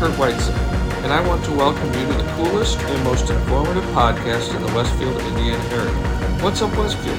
Curt 0.00 0.18
and 0.18 1.12
I 1.12 1.20
want 1.28 1.44
to 1.44 1.50
welcome 1.52 1.86
you 1.88 2.06
to 2.06 2.14
the 2.14 2.32
coolest 2.32 2.78
and 2.78 3.04
most 3.04 3.28
informative 3.28 3.84
podcast 3.92 4.56
in 4.56 4.62
the 4.62 4.72
Westfield, 4.74 5.20
Indiana 5.20 5.62
area. 5.74 5.92
What's 6.42 6.62
Up 6.62 6.74
Westfield? 6.74 7.18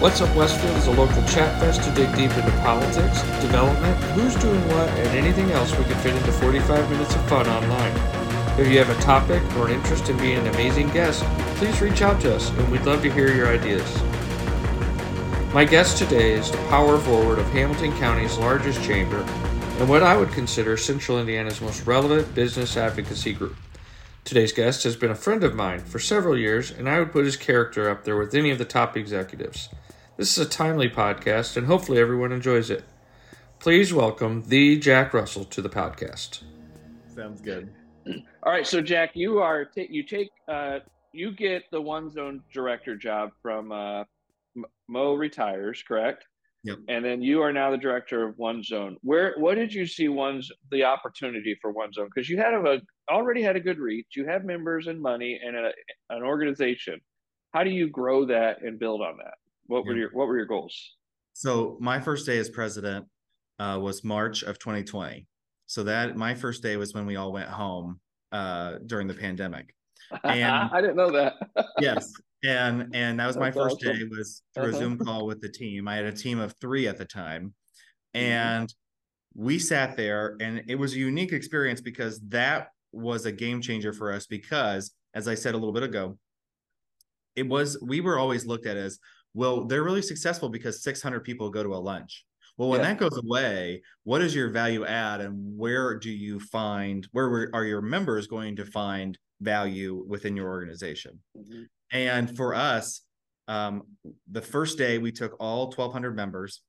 What's 0.00 0.20
Up 0.20 0.32
Westfield 0.36 0.76
is 0.76 0.86
a 0.86 0.92
local 0.92 1.24
chat 1.24 1.58
fest 1.58 1.82
to 1.82 1.90
dig 1.90 2.14
deep 2.14 2.30
into 2.30 2.52
politics, 2.62 3.20
development, 3.42 3.96
who's 4.12 4.36
doing 4.36 4.60
what, 4.68 4.88
and 4.90 5.08
anything 5.08 5.50
else 5.50 5.76
we 5.76 5.82
can 5.86 5.98
fit 6.02 6.14
into 6.14 6.30
45 6.30 6.88
minutes 6.88 7.16
of 7.16 7.28
fun 7.28 7.48
online. 7.48 8.60
If 8.60 8.68
you 8.68 8.78
have 8.78 8.96
a 8.96 9.02
topic 9.02 9.42
or 9.56 9.66
an 9.66 9.74
interest 9.74 10.08
in 10.08 10.16
being 10.18 10.38
an 10.38 10.46
amazing 10.54 10.90
guest, 10.90 11.24
please 11.56 11.80
reach 11.80 12.00
out 12.00 12.20
to 12.20 12.36
us, 12.36 12.48
and 12.50 12.70
we'd 12.70 12.82
love 12.82 13.02
to 13.02 13.10
hear 13.10 13.34
your 13.34 13.48
ideas. 13.48 13.92
My 15.52 15.64
guest 15.64 15.98
today 15.98 16.34
is 16.34 16.48
the 16.48 16.58
power 16.68 16.96
forward 16.96 17.40
of 17.40 17.50
Hamilton 17.50 17.90
County's 17.98 18.38
largest 18.38 18.84
chamber 18.84 19.26
and 19.78 19.88
what 19.88 20.04
I 20.04 20.16
would 20.16 20.30
consider 20.30 20.76
Central 20.76 21.18
Indiana's 21.18 21.60
most 21.60 21.84
relevant 21.84 22.32
business 22.32 22.76
advocacy 22.76 23.32
group. 23.32 23.56
Today's 24.22 24.52
guest 24.52 24.84
has 24.84 24.94
been 24.94 25.10
a 25.10 25.16
friend 25.16 25.42
of 25.42 25.56
mine 25.56 25.80
for 25.80 25.98
several 25.98 26.38
years, 26.38 26.70
and 26.70 26.88
I 26.88 27.00
would 27.00 27.12
put 27.12 27.24
his 27.24 27.36
character 27.36 27.90
up 27.90 28.04
there 28.04 28.16
with 28.16 28.34
any 28.34 28.50
of 28.50 28.58
the 28.58 28.64
top 28.64 28.96
executives. 28.96 29.68
This 30.16 30.38
is 30.38 30.46
a 30.46 30.48
timely 30.48 30.88
podcast, 30.88 31.56
and 31.56 31.66
hopefully 31.66 31.98
everyone 31.98 32.30
enjoys 32.30 32.70
it. 32.70 32.84
Please 33.58 33.92
welcome 33.92 34.44
the 34.46 34.78
Jack 34.78 35.12
Russell 35.12 35.44
to 35.46 35.60
the 35.60 35.68
podcast. 35.68 36.42
Sounds 37.12 37.40
good. 37.40 37.68
All 38.06 38.52
right, 38.52 38.66
so 38.66 38.80
Jack, 38.80 39.10
you 39.14 39.40
are 39.40 39.64
t- 39.64 39.88
you 39.90 40.04
take 40.04 40.30
uh, 40.46 40.78
you 41.12 41.32
get 41.32 41.64
the 41.72 41.80
one 41.80 42.10
zone 42.12 42.42
director 42.52 42.94
job 42.94 43.32
from 43.42 43.72
uh, 43.72 44.04
Mo 44.86 45.14
retires, 45.14 45.82
correct? 45.86 46.26
Yep. 46.64 46.78
And 46.88 47.04
then 47.04 47.20
you 47.20 47.42
are 47.42 47.52
now 47.52 47.70
the 47.70 47.76
director 47.76 48.26
of 48.26 48.38
One 48.38 48.62
Zone. 48.62 48.96
Where 49.02 49.34
what 49.36 49.54
did 49.56 49.72
you 49.72 49.86
see 49.86 50.08
one's 50.08 50.50
the 50.70 50.82
opportunity 50.82 51.56
for 51.60 51.70
One 51.70 51.92
Zone? 51.92 52.08
Because 52.12 52.28
you 52.28 52.38
had 52.38 52.54
a 52.54 52.80
already 53.10 53.42
had 53.42 53.54
a 53.54 53.60
good 53.60 53.78
reach, 53.78 54.06
you 54.16 54.26
have 54.26 54.44
members 54.44 54.86
and 54.86 55.00
money 55.00 55.38
and 55.44 55.56
a, 55.56 55.70
an 56.08 56.22
organization. 56.22 56.98
How 57.52 57.64
do 57.64 57.70
you 57.70 57.88
grow 57.88 58.24
that 58.26 58.62
and 58.62 58.78
build 58.78 59.02
on 59.02 59.18
that? 59.18 59.34
What 59.66 59.84
were 59.84 59.94
your 59.94 60.08
what 60.12 60.26
were 60.26 60.36
your 60.36 60.46
goals? 60.46 60.74
So 61.34 61.76
my 61.80 62.00
first 62.00 62.24
day 62.24 62.38
as 62.38 62.48
president 62.48 63.06
uh, 63.58 63.78
was 63.80 64.02
March 64.02 64.42
of 64.42 64.58
2020. 64.58 65.26
So 65.66 65.82
that 65.84 66.16
my 66.16 66.34
first 66.34 66.62
day 66.62 66.76
was 66.76 66.94
when 66.94 67.04
we 67.04 67.16
all 67.16 67.32
went 67.32 67.48
home 67.48 68.00
uh, 68.32 68.78
during 68.86 69.06
the 69.06 69.14
pandemic. 69.14 69.74
And 70.24 70.44
I 70.72 70.80
didn't 70.80 70.96
know 70.96 71.10
that. 71.10 71.34
yes, 71.78 72.12
and 72.44 72.94
and 72.94 73.18
that 73.18 73.26
was 73.26 73.36
my 73.36 73.50
first 73.50 73.76
awesome. 73.76 73.98
day 73.98 74.04
was 74.10 74.42
through 74.54 74.64
uh-huh. 74.64 74.76
a 74.76 74.78
zoom 74.78 74.98
call 74.98 75.26
with 75.26 75.40
the 75.40 75.48
team 75.48 75.88
i 75.88 75.96
had 75.96 76.04
a 76.04 76.12
team 76.12 76.38
of 76.38 76.54
three 76.60 76.86
at 76.86 76.98
the 76.98 77.04
time 77.04 77.54
mm-hmm. 78.14 78.26
and 78.26 78.68
mm-hmm. 78.68 79.44
we 79.44 79.58
sat 79.58 79.96
there 79.96 80.36
and 80.40 80.62
it 80.68 80.76
was 80.76 80.94
a 80.94 80.98
unique 80.98 81.32
experience 81.32 81.80
because 81.80 82.20
that 82.28 82.68
was 82.92 83.26
a 83.26 83.32
game 83.32 83.60
changer 83.60 83.92
for 83.92 84.12
us 84.12 84.26
because 84.26 84.92
as 85.14 85.26
i 85.26 85.34
said 85.34 85.54
a 85.54 85.56
little 85.56 85.72
bit 85.72 85.82
ago 85.82 86.16
it 87.34 87.48
was 87.48 87.78
we 87.82 88.00
were 88.00 88.18
always 88.18 88.46
looked 88.46 88.66
at 88.66 88.76
as 88.76 88.98
well 89.32 89.64
they're 89.64 89.82
really 89.82 90.02
successful 90.02 90.48
because 90.48 90.82
600 90.82 91.20
people 91.20 91.50
go 91.50 91.62
to 91.62 91.74
a 91.74 91.76
lunch 91.76 92.24
well 92.56 92.68
when 92.68 92.80
yeah. 92.80 92.88
that 92.88 92.98
goes 92.98 93.18
away 93.24 93.82
what 94.04 94.22
is 94.22 94.34
your 94.34 94.50
value 94.50 94.84
add 94.84 95.20
and 95.20 95.58
where 95.58 95.98
do 95.98 96.10
you 96.10 96.38
find 96.38 97.08
where 97.12 97.50
are 97.52 97.64
your 97.64 97.82
members 97.82 98.26
going 98.26 98.54
to 98.54 98.64
find 98.64 99.18
value 99.40 100.04
within 100.06 100.36
your 100.36 100.48
organization 100.48 101.18
mm-hmm. 101.36 101.64
And 101.94 102.36
for 102.36 102.54
us, 102.54 103.02
um, 103.46 103.84
the 104.30 104.42
first 104.42 104.76
day 104.76 104.98
we 104.98 105.12
took 105.12 105.36
all 105.38 105.66
1,200 105.66 106.14
members 106.14 106.60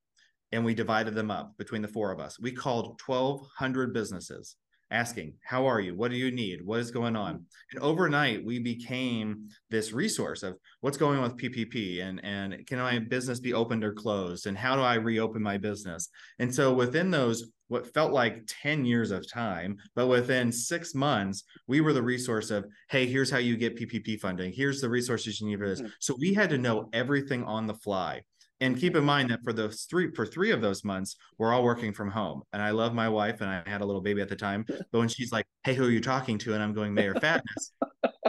and 0.51 0.63
we 0.63 0.75
divided 0.75 1.15
them 1.15 1.31
up 1.31 1.57
between 1.57 1.81
the 1.81 1.87
four 1.87 2.11
of 2.11 2.19
us. 2.19 2.39
We 2.39 2.51
called 2.51 3.01
1,200 3.05 3.93
businesses 3.93 4.55
asking, 4.91 5.33
How 5.43 5.65
are 5.65 5.79
you? 5.79 5.95
What 5.95 6.11
do 6.11 6.17
you 6.17 6.31
need? 6.31 6.65
What 6.65 6.79
is 6.79 6.91
going 6.91 7.15
on? 7.15 7.45
And 7.71 7.81
overnight, 7.81 8.45
we 8.45 8.59
became 8.59 9.49
this 9.69 9.91
resource 9.91 10.43
of 10.43 10.55
what's 10.81 10.97
going 10.97 11.17
on 11.17 11.23
with 11.23 11.37
PPP 11.37 12.03
and, 12.03 12.23
and 12.23 12.65
can 12.67 12.79
my 12.79 12.99
business 12.99 13.39
be 13.39 13.53
opened 13.53 13.83
or 13.83 13.93
closed? 13.93 14.47
And 14.47 14.57
how 14.57 14.75
do 14.75 14.81
I 14.81 14.95
reopen 14.95 15.41
my 15.41 15.57
business? 15.57 16.09
And 16.39 16.53
so 16.53 16.73
within 16.73 17.11
those 17.11 17.51
what 17.67 17.91
felt 17.93 18.11
like 18.11 18.43
10 18.61 18.85
years 18.85 19.11
of 19.11 19.29
time 19.29 19.77
but 19.95 20.07
within 20.07 20.51
six 20.51 20.93
months 20.93 21.43
we 21.67 21.81
were 21.81 21.93
the 21.93 22.01
resource 22.01 22.51
of 22.51 22.65
hey 22.89 23.07
here's 23.07 23.31
how 23.31 23.39
you 23.39 23.57
get 23.57 23.75
ppp 23.75 24.19
funding 24.19 24.51
here's 24.53 24.81
the 24.81 24.89
resources 24.89 25.41
you 25.41 25.47
need 25.47 25.57
for 25.57 25.67
this 25.67 25.81
mm-hmm. 25.81 25.89
so 25.99 26.15
we 26.19 26.33
had 26.33 26.49
to 26.49 26.57
know 26.57 26.89
everything 26.93 27.43
on 27.43 27.65
the 27.65 27.73
fly 27.73 28.21
and 28.61 28.77
keep 28.77 28.95
in 28.95 29.03
mind 29.03 29.29
that 29.29 29.43
for 29.43 29.53
those 29.53 29.83
three 29.89 30.11
for 30.11 30.25
three 30.25 30.51
of 30.51 30.61
those 30.61 30.83
months 30.83 31.17
we're 31.37 31.53
all 31.53 31.63
working 31.63 31.93
from 31.93 32.09
home 32.09 32.41
and 32.53 32.61
i 32.61 32.69
love 32.69 32.93
my 32.93 33.09
wife 33.09 33.41
and 33.41 33.49
i 33.49 33.61
had 33.65 33.81
a 33.81 33.85
little 33.85 34.01
baby 34.01 34.21
at 34.21 34.29
the 34.29 34.35
time 34.35 34.65
but 34.91 34.99
when 34.99 35.07
she's 35.07 35.31
like 35.31 35.45
hey 35.63 35.73
who 35.73 35.85
are 35.85 35.91
you 35.91 36.01
talking 36.01 36.37
to 36.37 36.53
and 36.53 36.63
i'm 36.63 36.73
going 36.73 36.93
mayor 36.93 37.13
Fadness 37.15 37.73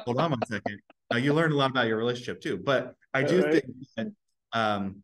hold 0.04 0.19
on 0.19 0.31
one 0.31 0.41
second 0.47 0.81
now 1.10 1.16
you 1.16 1.32
learned 1.32 1.53
a 1.53 1.56
lot 1.56 1.70
about 1.70 1.87
your 1.87 1.97
relationship 1.97 2.41
too 2.41 2.56
but 2.56 2.94
i 3.14 3.22
do 3.22 3.42
right. 3.42 3.53
think 3.53 3.64
that 3.97 4.06
um, 4.53 5.03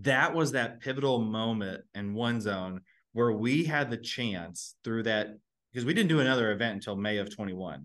that 0.00 0.34
was 0.34 0.52
that 0.52 0.80
pivotal 0.80 1.18
moment 1.18 1.82
in 1.94 2.14
one 2.14 2.40
zone 2.40 2.80
where 3.12 3.32
we 3.32 3.64
had 3.64 3.90
the 3.90 3.96
chance 3.96 4.76
through 4.84 5.02
that 5.02 5.28
because 5.72 5.84
we 5.84 5.92
didn't 5.92 6.08
do 6.08 6.20
another 6.20 6.52
event 6.52 6.74
until 6.74 6.96
May 6.96 7.18
of 7.18 7.34
21. 7.34 7.84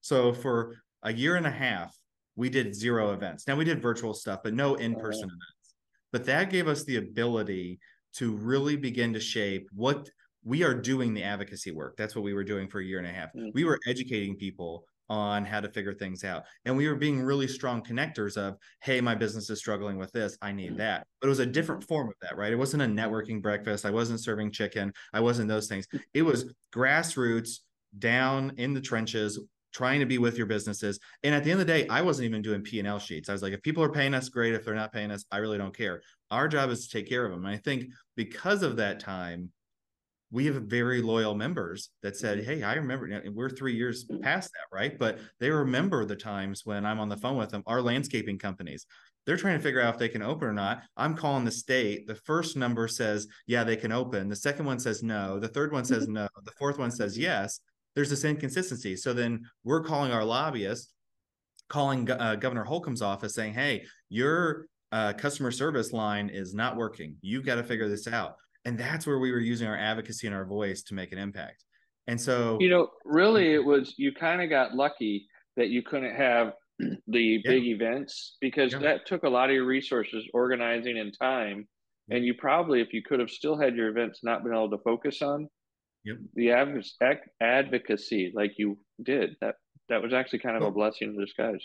So 0.00 0.32
for 0.32 0.76
a 1.02 1.12
year 1.12 1.36
and 1.36 1.46
a 1.46 1.50
half, 1.50 1.96
we 2.36 2.48
did 2.48 2.74
zero 2.74 3.12
events. 3.12 3.46
Now 3.46 3.56
we 3.56 3.64
did 3.64 3.80
virtual 3.80 4.14
stuff, 4.14 4.40
but 4.42 4.54
no 4.54 4.74
in-person 4.74 5.24
uh-huh. 5.24 5.36
events. 5.36 5.53
But 6.14 6.26
that 6.26 6.48
gave 6.48 6.68
us 6.68 6.84
the 6.84 6.98
ability 6.98 7.80
to 8.18 8.36
really 8.36 8.76
begin 8.76 9.12
to 9.14 9.18
shape 9.18 9.68
what 9.72 10.08
we 10.44 10.62
are 10.62 10.72
doing 10.72 11.12
the 11.12 11.24
advocacy 11.24 11.72
work. 11.72 11.96
That's 11.96 12.14
what 12.14 12.22
we 12.22 12.34
were 12.34 12.44
doing 12.44 12.68
for 12.68 12.78
a 12.78 12.84
year 12.84 12.98
and 12.98 13.06
a 13.08 13.10
half. 13.10 13.30
Mm-hmm. 13.30 13.48
We 13.52 13.64
were 13.64 13.80
educating 13.84 14.36
people 14.36 14.84
on 15.08 15.44
how 15.44 15.58
to 15.58 15.68
figure 15.68 15.92
things 15.92 16.22
out. 16.22 16.44
And 16.66 16.76
we 16.76 16.86
were 16.86 16.94
being 16.94 17.20
really 17.20 17.48
strong 17.48 17.82
connectors 17.82 18.36
of, 18.36 18.56
hey, 18.80 19.00
my 19.00 19.16
business 19.16 19.50
is 19.50 19.58
struggling 19.58 19.98
with 19.98 20.12
this. 20.12 20.38
I 20.40 20.52
need 20.52 20.76
that. 20.76 21.04
But 21.20 21.26
it 21.26 21.30
was 21.30 21.40
a 21.40 21.46
different 21.46 21.80
mm-hmm. 21.80 21.88
form 21.88 22.08
of 22.10 22.14
that, 22.22 22.36
right? 22.36 22.52
It 22.52 22.56
wasn't 22.56 22.84
a 22.84 22.86
networking 22.86 23.42
breakfast. 23.42 23.84
I 23.84 23.90
wasn't 23.90 24.20
serving 24.20 24.52
chicken. 24.52 24.92
I 25.12 25.18
wasn't 25.18 25.48
those 25.48 25.66
things. 25.66 25.88
It 26.12 26.22
was 26.22 26.54
grassroots 26.72 27.58
down 27.98 28.52
in 28.56 28.72
the 28.72 28.80
trenches 28.80 29.40
trying 29.74 30.00
to 30.00 30.06
be 30.06 30.18
with 30.18 30.38
your 30.38 30.46
businesses 30.46 30.98
and 31.22 31.34
at 31.34 31.44
the 31.44 31.50
end 31.50 31.60
of 31.60 31.66
the 31.66 31.72
day 31.72 31.86
i 31.88 32.00
wasn't 32.00 32.24
even 32.24 32.40
doing 32.40 32.62
p&l 32.62 32.98
sheets 32.98 33.28
i 33.28 33.32
was 33.32 33.42
like 33.42 33.52
if 33.52 33.62
people 33.62 33.82
are 33.82 33.92
paying 33.92 34.14
us 34.14 34.28
great 34.28 34.54
if 34.54 34.64
they're 34.64 34.74
not 34.74 34.92
paying 34.92 35.10
us 35.10 35.24
i 35.30 35.38
really 35.38 35.58
don't 35.58 35.76
care 35.76 36.00
our 36.30 36.48
job 36.48 36.70
is 36.70 36.86
to 36.86 36.98
take 36.98 37.08
care 37.08 37.24
of 37.24 37.32
them 37.32 37.44
and 37.44 37.54
i 37.54 37.58
think 37.58 37.84
because 38.16 38.62
of 38.62 38.76
that 38.76 39.00
time 39.00 39.50
we 40.34 40.46
have 40.46 40.56
very 40.56 41.00
loyal 41.00 41.36
members 41.36 41.90
that 42.02 42.16
said, 42.16 42.38
mm-hmm. 42.38 42.50
Hey, 42.50 42.62
I 42.64 42.74
remember 42.74 43.22
we're 43.32 43.48
three 43.48 43.76
years 43.76 44.04
past 44.20 44.50
that, 44.52 44.76
right? 44.76 44.98
But 44.98 45.20
they 45.38 45.48
remember 45.48 46.04
the 46.04 46.16
times 46.16 46.62
when 46.64 46.84
I'm 46.84 46.98
on 46.98 47.08
the 47.08 47.16
phone 47.16 47.36
with 47.36 47.50
them, 47.50 47.62
our 47.68 47.80
landscaping 47.80 48.38
companies. 48.38 48.84
They're 49.26 49.36
trying 49.36 49.56
to 49.56 49.62
figure 49.62 49.80
out 49.80 49.94
if 49.94 49.98
they 49.98 50.08
can 50.08 50.22
open 50.22 50.48
or 50.48 50.52
not. 50.52 50.82
I'm 50.96 51.14
calling 51.14 51.44
the 51.44 51.52
state. 51.52 52.08
The 52.08 52.16
first 52.16 52.56
number 52.56 52.88
says, 52.88 53.28
Yeah, 53.46 53.62
they 53.62 53.76
can 53.76 53.92
open. 53.92 54.28
The 54.28 54.36
second 54.36 54.66
one 54.66 54.80
says 54.80 55.04
no. 55.04 55.38
The 55.38 55.48
third 55.48 55.72
one 55.72 55.84
says 55.84 56.02
mm-hmm. 56.02 56.14
no. 56.14 56.28
The 56.44 56.52
fourth 56.58 56.78
one 56.78 56.90
says 56.90 57.16
yes. 57.16 57.60
There's 57.94 58.10
this 58.10 58.24
inconsistency. 58.24 58.96
So 58.96 59.12
then 59.12 59.44
we're 59.62 59.82
calling 59.82 60.12
our 60.12 60.24
lobbyists, 60.24 60.92
calling 61.68 62.10
uh, 62.10 62.36
Governor 62.36 62.64
Holcomb's 62.64 63.02
office 63.02 63.34
saying, 63.34 63.54
Hey, 63.54 63.84
your 64.08 64.66
uh, 64.92 65.12
customer 65.12 65.50
service 65.50 65.92
line 65.92 66.28
is 66.28 66.54
not 66.54 66.76
working. 66.76 67.16
You've 67.20 67.46
got 67.46 67.56
to 67.56 67.64
figure 67.64 67.88
this 67.88 68.06
out 68.06 68.36
and 68.64 68.78
that's 68.78 69.06
where 69.06 69.18
we 69.18 69.30
were 69.30 69.38
using 69.38 69.68
our 69.68 69.76
advocacy 69.76 70.26
and 70.26 70.34
our 70.34 70.44
voice 70.44 70.82
to 70.82 70.94
make 70.94 71.12
an 71.12 71.18
impact 71.18 71.64
and 72.06 72.20
so 72.20 72.58
you 72.60 72.68
know 72.68 72.88
really 73.04 73.52
it 73.54 73.64
was 73.64 73.94
you 73.96 74.12
kind 74.12 74.42
of 74.42 74.48
got 74.50 74.74
lucky 74.74 75.26
that 75.56 75.68
you 75.68 75.82
couldn't 75.82 76.14
have 76.14 76.52
the 77.06 77.20
yeah. 77.20 77.38
big 77.44 77.64
events 77.64 78.36
because 78.40 78.72
yeah. 78.72 78.78
that 78.78 79.06
took 79.06 79.22
a 79.22 79.28
lot 79.28 79.48
of 79.48 79.54
your 79.54 79.66
resources 79.66 80.24
organizing 80.34 80.98
and 80.98 81.14
time 81.18 81.66
and 82.10 82.24
you 82.24 82.34
probably 82.34 82.80
if 82.80 82.92
you 82.92 83.02
could 83.02 83.20
have 83.20 83.30
still 83.30 83.58
had 83.58 83.74
your 83.74 83.88
events 83.88 84.20
not 84.22 84.42
been 84.42 84.52
able 84.52 84.70
to 84.70 84.78
focus 84.78 85.22
on 85.22 85.48
yep. 86.04 86.16
the 86.34 86.50
advocacy 87.40 88.32
like 88.34 88.52
you 88.56 88.78
did 89.02 89.36
that 89.40 89.56
that 89.88 90.02
was 90.02 90.12
actually 90.12 90.38
kind 90.38 90.56
of 90.56 90.62
well, 90.62 90.70
a 90.70 90.72
blessing 90.72 91.08
in 91.08 91.20
disguise 91.20 91.60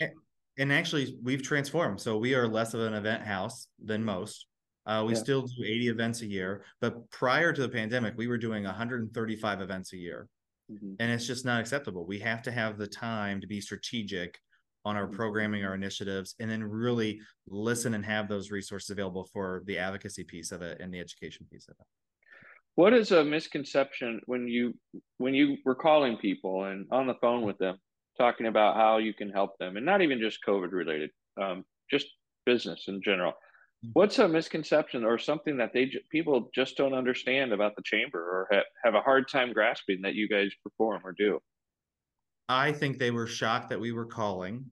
and 0.58 0.72
actually 0.72 1.16
we've 1.22 1.42
transformed 1.42 2.00
so 2.00 2.18
we 2.18 2.34
are 2.34 2.48
less 2.48 2.74
of 2.74 2.80
an 2.80 2.94
event 2.94 3.22
house 3.22 3.68
than 3.82 4.04
most 4.04 4.46
uh, 4.86 5.04
we 5.06 5.12
yeah. 5.12 5.18
still 5.18 5.42
do 5.42 5.64
80 5.64 5.88
events 5.88 6.22
a 6.22 6.26
year, 6.26 6.64
but 6.80 7.08
prior 7.10 7.52
to 7.52 7.60
the 7.60 7.68
pandemic, 7.68 8.14
we 8.16 8.26
were 8.26 8.38
doing 8.38 8.64
135 8.64 9.60
events 9.60 9.92
a 9.92 9.96
year. 9.96 10.26
Mm-hmm. 10.72 10.94
And 10.98 11.12
it's 11.12 11.26
just 11.26 11.44
not 11.44 11.60
acceptable. 11.60 12.06
We 12.06 12.18
have 12.20 12.42
to 12.42 12.50
have 12.50 12.78
the 12.78 12.86
time 12.86 13.40
to 13.40 13.46
be 13.46 13.60
strategic 13.60 14.38
on 14.84 14.96
our 14.96 15.06
mm-hmm. 15.06 15.16
programming, 15.16 15.64
our 15.64 15.74
initiatives, 15.74 16.34
and 16.40 16.50
then 16.50 16.64
really 16.64 17.20
listen 17.46 17.94
and 17.94 18.04
have 18.04 18.28
those 18.28 18.50
resources 18.50 18.90
available 18.90 19.28
for 19.32 19.62
the 19.66 19.78
advocacy 19.78 20.24
piece 20.24 20.52
of 20.52 20.62
it 20.62 20.80
and 20.80 20.92
the 20.92 21.00
education 21.00 21.46
piece 21.52 21.68
of 21.68 21.76
it. 21.78 21.86
What 22.80 22.94
is 22.94 23.12
a 23.12 23.22
misconception 23.22 24.22
when 24.24 24.48
you 24.48 24.72
when 25.18 25.34
you 25.34 25.58
were 25.66 25.74
calling 25.74 26.16
people 26.16 26.64
and 26.64 26.86
on 26.90 27.06
the 27.06 27.14
phone 27.20 27.42
with 27.42 27.58
them, 27.58 27.76
talking 28.16 28.46
about 28.46 28.74
how 28.74 28.96
you 28.96 29.12
can 29.12 29.28
help 29.28 29.58
them, 29.58 29.76
and 29.76 29.84
not 29.84 30.00
even 30.00 30.18
just 30.18 30.38
COVID 30.48 30.72
related, 30.72 31.10
um, 31.38 31.66
just 31.90 32.06
business 32.46 32.84
in 32.88 33.02
general? 33.02 33.34
what's 33.92 34.18
a 34.18 34.28
misconception 34.28 35.04
or 35.04 35.18
something 35.18 35.58
that 35.58 35.72
they 35.74 35.90
people 36.10 36.50
just 36.54 36.76
don't 36.78 36.94
understand 36.94 37.52
about 37.52 37.76
the 37.76 37.82
chamber 37.82 38.18
or 38.18 38.48
have, 38.50 38.64
have 38.82 38.94
a 38.94 39.00
hard 39.00 39.28
time 39.28 39.52
grasping 39.52 40.00
that 40.00 40.14
you 40.14 40.26
guys 40.26 40.50
perform 40.64 41.02
or 41.04 41.12
do? 41.12 41.38
I 42.48 42.72
think 42.72 42.98
they 42.98 43.10
were 43.10 43.26
shocked 43.26 43.68
that 43.70 43.80
we 43.80 43.92
were 43.92 44.06
calling 44.06 44.64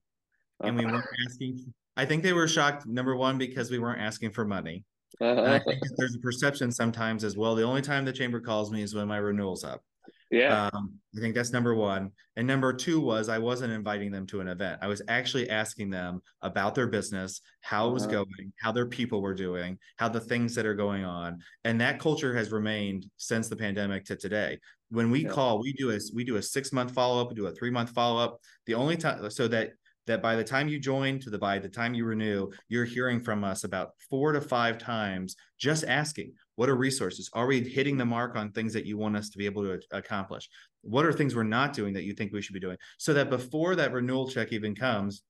and 0.62 0.78
we 0.78 0.87
weren't 0.87 1.05
asking. 1.26 1.75
I 1.94 2.06
think 2.06 2.22
they 2.22 2.32
were 2.32 2.49
shocked, 2.49 2.87
number 2.87 3.14
one, 3.16 3.37
because 3.37 3.70
we 3.70 3.78
weren't 3.78 4.00
asking 4.00 4.31
for 4.31 4.46
money. 4.46 4.84
And 5.20 5.41
I 5.41 5.59
think 5.67 5.81
there's 5.97 6.15
a 6.15 6.20
perception 6.20 6.70
sometimes 6.70 7.25
as 7.25 7.37
well. 7.37 7.55
The 7.55 7.62
only 7.62 7.82
time 7.82 8.05
the 8.05 8.12
chamber 8.12 8.41
calls 8.41 8.70
me 8.70 8.82
is 8.82 8.94
when 8.94 9.09
my 9.09 9.19
renewal's 9.19 9.65
up. 9.65 9.82
Yeah. 10.31 10.69
Um, 10.73 10.94
I 11.17 11.20
think 11.20 11.35
that's 11.35 11.53
number 11.53 11.75
one. 11.75 12.12
And 12.37 12.47
number 12.47 12.73
two 12.73 13.00
was 13.00 13.29
I 13.29 13.38
wasn't 13.38 13.73
inviting 13.73 14.12
them 14.12 14.26
to 14.26 14.41
an 14.41 14.49
event. 14.49 14.79
I 14.82 14.87
was 14.87 15.00
actually 15.09 15.49
asking 15.49 15.91
them 15.91 16.20
about 16.43 16.75
their 16.75 16.87
business, 16.87 17.41
how 17.62 17.88
it 17.88 17.93
was 17.93 18.05
uh-huh. 18.05 18.12
going, 18.12 18.53
how 18.61 18.73
their 18.73 18.87
people 18.87 19.23
were 19.23 19.35
doing, 19.35 19.79
how 19.97 20.09
the 20.09 20.20
things 20.20 20.55
that 20.55 20.67
are 20.67 20.75
going 20.75 21.05
on. 21.05 21.38
And 21.65 21.81
that 21.81 21.99
culture 21.99 22.35
has 22.35 22.53
remained 22.53 23.06
since 23.17 23.49
the 23.49 23.56
pandemic 23.56 24.05
to 24.06 24.17
today. 24.17 24.59
When 24.91 25.11
we 25.11 25.25
yeah. 25.25 25.31
call, 25.31 25.61
we 25.61 25.73
do 25.73 25.91
a 25.91 25.99
we 26.15 26.25
do 26.25 26.37
a 26.37 26.43
six 26.43 26.73
month 26.73 26.93
follow 26.93 27.20
up, 27.20 27.31
we 27.31 27.35
do 27.35 27.47
a 27.47 27.53
three 27.53 27.70
month 27.70 27.91
follow 27.91 28.23
up. 28.23 28.41
The 28.67 28.75
only 28.75 28.97
time 28.97 29.31
so 29.31 29.49
that 29.49 29.73
that 30.08 30.20
by 30.20 30.34
the 30.34 30.44
time 30.44 30.69
you 30.69 30.81
join 30.81 31.20
to 31.20 31.31
the 31.31 31.38
by 31.38 31.58
the 31.58 31.69
time 31.69 31.94
you 31.94 32.05
renew, 32.05 32.50
you're 32.69 32.84
hearing 32.84 33.20
from 33.20 33.44
us 33.44 33.64
about 33.64 33.93
four 34.10 34.32
to 34.32 34.40
five 34.40 34.78
times 34.78 35.37
just 35.58 35.84
asking, 35.84 36.32
what 36.56 36.69
are 36.69 36.75
resources? 36.75 37.31
Are 37.32 37.46
we 37.46 37.62
hitting 37.62 37.96
the 37.96 38.05
mark 38.05 38.34
on 38.34 38.50
things 38.50 38.72
that 38.72 38.84
you 38.84 38.99
want 38.99 39.16
us 39.16 39.28
to 39.31 39.38
be 39.38 39.46
able 39.46 39.62
to 39.62 39.81
accomplish? 39.93 40.49
What 40.82 41.05
are 41.05 41.12
things 41.12 41.37
we're 41.37 41.44
not 41.44 41.72
doing 41.72 41.94
that 41.94 42.02
you 42.02 42.14
think 42.14 42.32
we 42.32 42.43
should 42.43 42.55
be 42.55 42.60
doing? 42.60 42.76
So 42.99 43.14
that 43.14 43.31
before 43.31 43.76
that 43.76 43.93
renewal 43.93 44.28
check 44.28 44.52
even 44.52 44.75
comes, 44.75 45.22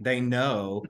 they 0.00 0.20
know 0.20 0.82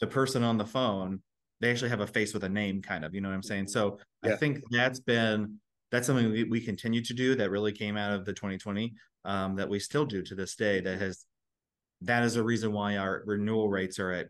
the 0.00 0.06
person 0.06 0.42
on 0.42 0.58
the 0.58 0.66
phone, 0.66 1.22
they 1.60 1.70
actually 1.70 1.90
have 1.90 2.00
a 2.00 2.06
face 2.06 2.34
with 2.34 2.44
a 2.44 2.48
name, 2.48 2.82
kind 2.82 3.04
of, 3.04 3.14
you 3.14 3.20
know 3.20 3.28
what 3.28 3.36
I'm 3.36 3.42
saying? 3.42 3.68
So 3.68 3.98
yeah. 4.22 4.32
I 4.32 4.36
think 4.36 4.60
that's 4.70 5.00
been 5.00 5.58
that's 5.90 6.08
something 6.08 6.32
we, 6.32 6.44
we 6.44 6.60
continue 6.60 7.02
to 7.02 7.14
do 7.14 7.36
that 7.36 7.50
really 7.50 7.72
came 7.72 7.96
out 7.96 8.12
of 8.12 8.24
the 8.24 8.32
2020 8.32 8.92
um, 9.24 9.54
that 9.56 9.68
we 9.68 9.78
still 9.78 10.04
do 10.04 10.22
to 10.22 10.34
this 10.34 10.56
day 10.56 10.80
that 10.80 11.00
has 11.00 11.24
that 12.04 12.22
is 12.22 12.36
a 12.36 12.42
reason 12.42 12.72
why 12.72 12.96
our 12.96 13.22
renewal 13.26 13.68
rates 13.68 13.98
are 13.98 14.10
at 14.10 14.28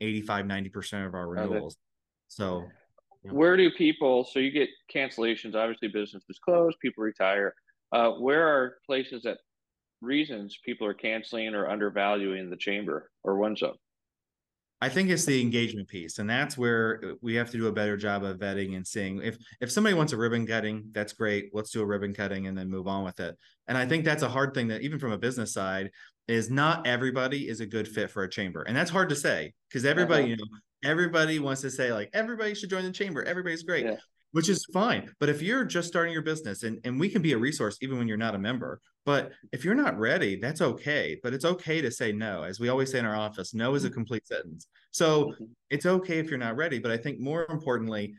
85 0.00 0.46
90% 0.46 1.06
of 1.06 1.14
our 1.14 1.28
renewals 1.28 1.76
so 2.28 2.64
where 3.22 3.56
do 3.56 3.70
people 3.70 4.24
so 4.24 4.38
you 4.38 4.50
get 4.50 4.68
cancellations 4.94 5.54
obviously 5.54 5.88
business 5.88 6.24
is 6.28 6.38
closed 6.38 6.76
people 6.80 7.02
retire 7.02 7.54
uh, 7.92 8.10
where 8.10 8.46
are 8.46 8.76
places 8.86 9.22
that 9.22 9.38
reasons 10.00 10.56
people 10.64 10.86
are 10.86 10.94
canceling 10.94 11.54
or 11.54 11.68
undervaluing 11.68 12.48
the 12.48 12.56
chamber 12.56 13.10
or 13.24 13.36
one 13.36 13.56
zone 13.56 13.76
I 14.80 14.88
think 14.88 15.10
it's 15.10 15.24
the 15.24 15.40
engagement 15.40 15.88
piece, 15.88 16.20
and 16.20 16.30
that's 16.30 16.56
where 16.56 17.02
we 17.20 17.34
have 17.34 17.50
to 17.50 17.56
do 17.56 17.66
a 17.66 17.72
better 17.72 17.96
job 17.96 18.22
of 18.22 18.38
vetting 18.38 18.76
and 18.76 18.86
seeing 18.86 19.20
if 19.22 19.36
if 19.60 19.72
somebody 19.72 19.94
wants 19.94 20.12
a 20.12 20.16
ribbon 20.16 20.46
cutting, 20.46 20.90
that's 20.92 21.12
great. 21.12 21.50
Let's 21.52 21.70
do 21.70 21.82
a 21.82 21.86
ribbon 21.86 22.14
cutting 22.14 22.46
and 22.46 22.56
then 22.56 22.70
move 22.70 22.86
on 22.86 23.04
with 23.04 23.18
it. 23.18 23.36
And 23.66 23.76
I 23.76 23.86
think 23.86 24.04
that's 24.04 24.22
a 24.22 24.28
hard 24.28 24.54
thing 24.54 24.68
that 24.68 24.82
even 24.82 25.00
from 25.00 25.10
a 25.10 25.18
business 25.18 25.52
side 25.52 25.90
is 26.28 26.50
not 26.50 26.86
everybody 26.86 27.48
is 27.48 27.60
a 27.60 27.66
good 27.66 27.88
fit 27.88 28.10
for 28.10 28.22
a 28.22 28.30
chamber, 28.30 28.62
and 28.62 28.76
that's 28.76 28.90
hard 28.90 29.08
to 29.08 29.16
say 29.16 29.52
because 29.68 29.84
everybody, 29.84 30.22
uh-huh. 30.22 30.30
you 30.30 30.36
know, 30.36 30.44
everybody 30.84 31.38
wants 31.38 31.60
to 31.62 31.70
say 31.70 31.92
like 31.92 32.10
everybody 32.12 32.54
should 32.54 32.70
join 32.70 32.84
the 32.84 32.92
chamber 32.92 33.22
everybody's 33.24 33.62
great 33.62 33.84
yeah. 33.84 33.96
which 34.32 34.48
is 34.48 34.64
fine 34.72 35.10
but 35.18 35.28
if 35.28 35.42
you're 35.42 35.64
just 35.64 35.88
starting 35.88 36.12
your 36.12 36.22
business 36.22 36.62
and, 36.62 36.78
and 36.84 36.98
we 36.98 37.08
can 37.08 37.20
be 37.20 37.32
a 37.32 37.38
resource 37.38 37.76
even 37.80 37.98
when 37.98 38.06
you're 38.06 38.16
not 38.16 38.34
a 38.34 38.38
member 38.38 38.80
but 39.04 39.32
if 39.52 39.64
you're 39.64 39.74
not 39.74 39.98
ready 39.98 40.36
that's 40.36 40.60
okay 40.60 41.18
but 41.22 41.34
it's 41.34 41.44
okay 41.44 41.80
to 41.80 41.90
say 41.90 42.12
no 42.12 42.42
as 42.42 42.60
we 42.60 42.68
always 42.68 42.92
say 42.92 42.98
in 42.98 43.04
our 43.04 43.16
office 43.16 43.54
no 43.54 43.74
is 43.74 43.84
a 43.84 43.88
mm-hmm. 43.88 43.94
complete 43.94 44.26
sentence 44.26 44.68
so 44.92 45.26
mm-hmm. 45.26 45.44
it's 45.70 45.86
okay 45.86 46.18
if 46.18 46.30
you're 46.30 46.38
not 46.38 46.56
ready 46.56 46.78
but 46.78 46.92
i 46.92 46.96
think 46.96 47.18
more 47.18 47.46
importantly 47.50 48.14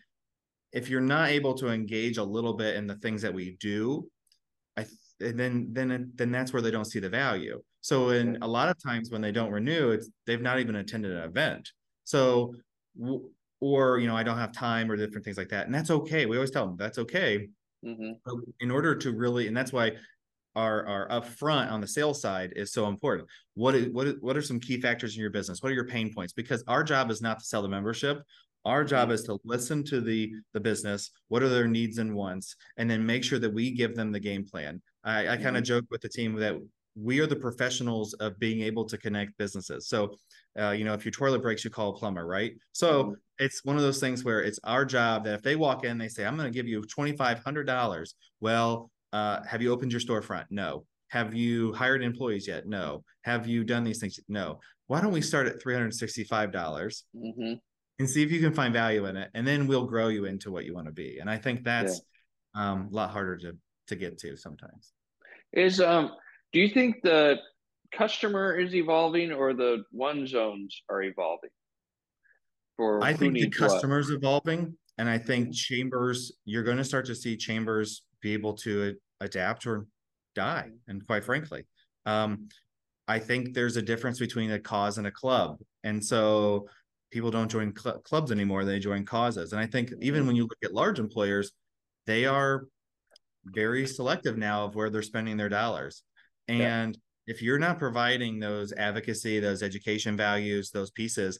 if 0.73 0.89
you're 0.89 1.01
not 1.01 1.29
able 1.29 1.53
to 1.53 1.69
engage 1.69 2.17
a 2.17 2.23
little 2.23 2.53
bit 2.53 2.75
in 2.75 2.87
the 2.87 2.95
things 2.95 3.21
that 3.21 3.33
we 3.33 3.55
do 3.61 4.05
i 4.75 4.85
then 5.19 5.69
then 5.71 6.11
then 6.15 6.31
that's 6.31 6.51
where 6.51 6.61
they 6.61 6.71
don't 6.71 6.85
see 6.85 6.99
the 6.99 7.09
value 7.09 7.61
so 7.81 8.09
in 8.09 8.37
a 8.41 8.47
lot 8.47 8.69
of 8.69 8.81
times 8.81 9.09
when 9.09 9.21
they 9.21 9.31
don't 9.31 9.51
renew 9.51 9.91
it's 9.91 10.09
they've 10.25 10.41
not 10.41 10.59
even 10.59 10.75
attended 10.75 11.11
an 11.11 11.23
event 11.23 11.69
so, 12.09 12.55
or, 13.61 13.99
you 13.99 14.07
know, 14.07 14.17
I 14.17 14.23
don't 14.23 14.39
have 14.39 14.51
time 14.51 14.89
or 14.89 14.95
different 14.95 15.23
things 15.23 15.37
like 15.37 15.49
that. 15.49 15.67
And 15.67 15.75
that's 15.75 15.91
okay. 15.91 16.25
We 16.25 16.37
always 16.37 16.49
tell 16.49 16.65
them 16.65 16.75
that's 16.75 16.97
okay. 16.97 17.49
Mm-hmm. 17.85 18.13
In 18.61 18.71
order 18.71 18.95
to 18.95 19.11
really, 19.11 19.45
and 19.45 19.55
that's 19.55 19.71
why 19.71 19.91
our, 20.55 20.87
our 20.87 21.07
upfront 21.09 21.71
on 21.71 21.81
the 21.81 21.87
sales 21.87 22.19
side 22.19 22.53
is 22.55 22.73
so 22.73 22.87
important. 22.87 23.27
What 23.53 23.75
is, 23.75 23.93
what, 23.93 24.07
is, 24.07 24.15
what 24.21 24.35
are 24.35 24.41
some 24.41 24.59
key 24.59 24.81
factors 24.81 25.15
in 25.15 25.21
your 25.21 25.29
business? 25.29 25.61
What 25.61 25.71
are 25.71 25.75
your 25.75 25.85
pain 25.85 26.11
points? 26.11 26.33
Because 26.33 26.63
our 26.67 26.83
job 26.83 27.11
is 27.11 27.21
not 27.21 27.37
to 27.39 27.45
sell 27.45 27.61
the 27.61 27.69
membership. 27.69 28.23
Our 28.65 28.83
job 28.83 29.09
mm-hmm. 29.09 29.13
is 29.13 29.23
to 29.25 29.37
listen 29.45 29.83
to 29.85 30.01
the 30.01 30.33
the 30.53 30.59
business. 30.59 31.11
What 31.27 31.43
are 31.43 31.47
their 31.47 31.67
needs 31.67 31.97
and 31.99 32.13
wants, 32.13 32.55
and 32.75 32.89
then 32.89 33.05
make 33.05 33.23
sure 33.23 33.39
that 33.39 33.53
we 33.53 33.71
give 33.71 33.95
them 33.95 34.11
the 34.11 34.19
game 34.19 34.45
plan. 34.45 34.81
I, 35.03 35.29
I 35.29 35.37
kind 35.37 35.55
of 35.55 35.63
mm-hmm. 35.63 35.63
joke 35.63 35.85
with 35.89 36.01
the 36.01 36.09
team 36.09 36.35
that 36.35 36.57
we 37.01 37.19
are 37.19 37.27
the 37.27 37.35
professionals 37.35 38.13
of 38.15 38.37
being 38.39 38.61
able 38.61 38.85
to 38.85 38.97
connect 38.97 39.37
businesses. 39.37 39.87
So 39.87 40.15
uh, 40.59 40.71
you 40.71 40.83
know, 40.83 40.93
if 40.93 41.05
your 41.05 41.11
toilet 41.11 41.41
breaks, 41.41 41.63
you 41.63 41.69
call 41.69 41.91
a 41.91 41.93
plumber, 41.93 42.25
right? 42.25 42.53
So 42.71 43.03
mm-hmm. 43.03 43.13
it's 43.37 43.63
one 43.63 43.75
of 43.75 43.81
those 43.81 43.99
things 43.99 44.23
where 44.23 44.41
it's 44.41 44.59
our 44.63 44.83
job 44.85 45.25
that 45.25 45.35
if 45.35 45.41
they 45.41 45.55
walk 45.55 45.85
in, 45.85 45.97
they 45.97 46.07
say, 46.07 46.25
I'm 46.25 46.35
going 46.35 46.51
to 46.51 46.55
give 46.55 46.67
you 46.67 46.81
$2,500. 46.81 48.13
Well, 48.41 48.91
uh, 49.13 49.43
have 49.43 49.61
you 49.61 49.71
opened 49.71 49.91
your 49.91 50.01
storefront? 50.01 50.45
No. 50.49 50.85
Have 51.09 51.33
you 51.33 51.73
hired 51.73 52.03
employees 52.03 52.47
yet? 52.47 52.67
No. 52.67 53.03
Have 53.23 53.47
you 53.47 53.63
done 53.63 53.83
these 53.83 53.99
things? 53.99 54.19
No. 54.27 54.59
Why 54.87 55.01
don't 55.01 55.11
we 55.11 55.21
start 55.21 55.47
at 55.47 55.63
$365 55.63 56.51
mm-hmm. 56.51 57.53
and 57.99 58.09
see 58.09 58.23
if 58.23 58.31
you 58.31 58.39
can 58.39 58.53
find 58.53 58.73
value 58.73 59.05
in 59.05 59.17
it? 59.17 59.29
And 59.33 59.47
then 59.47 59.67
we'll 59.67 59.85
grow 59.85 60.07
you 60.07 60.25
into 60.25 60.51
what 60.51 60.65
you 60.65 60.73
want 60.73 60.87
to 60.87 60.93
be. 60.93 61.19
And 61.19 61.29
I 61.29 61.37
think 61.37 61.63
that's 61.63 62.01
yeah. 62.55 62.71
um, 62.71 62.89
a 62.91 62.95
lot 62.95 63.11
harder 63.11 63.37
to, 63.37 63.55
to 63.87 63.95
get 63.95 64.17
to 64.19 64.35
sometimes. 64.35 64.93
Is, 65.53 65.79
um, 65.79 66.11
do 66.51 66.59
you 66.59 66.69
think 66.69 67.01
the 67.03 67.37
customer 67.91 68.55
is 68.55 68.75
evolving 68.75 69.31
or 69.31 69.53
the 69.53 69.83
one 69.91 70.27
zones 70.27 70.81
are 70.89 71.01
evolving? 71.01 71.49
For 72.77 73.03
I 73.03 73.13
think 73.13 73.33
the 73.33 73.49
customer's 73.49 74.09
evolving, 74.09 74.75
and 74.97 75.09
I 75.09 75.17
think 75.17 75.47
mm-hmm. 75.47 75.53
chambers. 75.53 76.31
You're 76.45 76.63
going 76.63 76.77
to 76.77 76.83
start 76.83 77.05
to 77.07 77.15
see 77.15 77.35
chambers 77.35 78.03
be 78.21 78.33
able 78.33 78.53
to 78.53 78.95
adapt 79.19 79.65
or 79.65 79.85
die. 80.35 80.67
Mm-hmm. 80.67 80.91
And 80.91 81.07
quite 81.07 81.25
frankly, 81.25 81.65
um, 82.05 82.47
I 83.07 83.19
think 83.19 83.53
there's 83.53 83.75
a 83.75 83.81
difference 83.81 84.19
between 84.19 84.51
a 84.51 84.59
cause 84.59 84.97
and 84.97 85.07
a 85.07 85.11
club, 85.11 85.57
and 85.83 86.03
so 86.03 86.67
people 87.11 87.31
don't 87.31 87.51
join 87.51 87.75
cl- 87.75 87.99
clubs 87.99 88.31
anymore; 88.31 88.63
they 88.63 88.79
join 88.79 89.05
causes. 89.05 89.51
And 89.51 89.61
I 89.61 89.65
think 89.65 89.91
even 90.01 90.21
mm-hmm. 90.21 90.27
when 90.27 90.35
you 90.37 90.43
look 90.43 90.59
at 90.63 90.73
large 90.73 90.99
employers, 90.99 91.51
they 92.07 92.25
are 92.25 92.65
very 93.45 93.85
selective 93.87 94.37
now 94.37 94.65
of 94.65 94.75
where 94.75 94.89
they're 94.89 95.01
spending 95.01 95.37
their 95.37 95.49
dollars. 95.49 96.03
And 96.49 96.97
if 97.27 97.41
you're 97.41 97.59
not 97.59 97.79
providing 97.79 98.39
those 98.39 98.73
advocacy, 98.73 99.39
those 99.39 99.61
education 99.61 100.17
values, 100.17 100.71
those 100.71 100.91
pieces, 100.91 101.39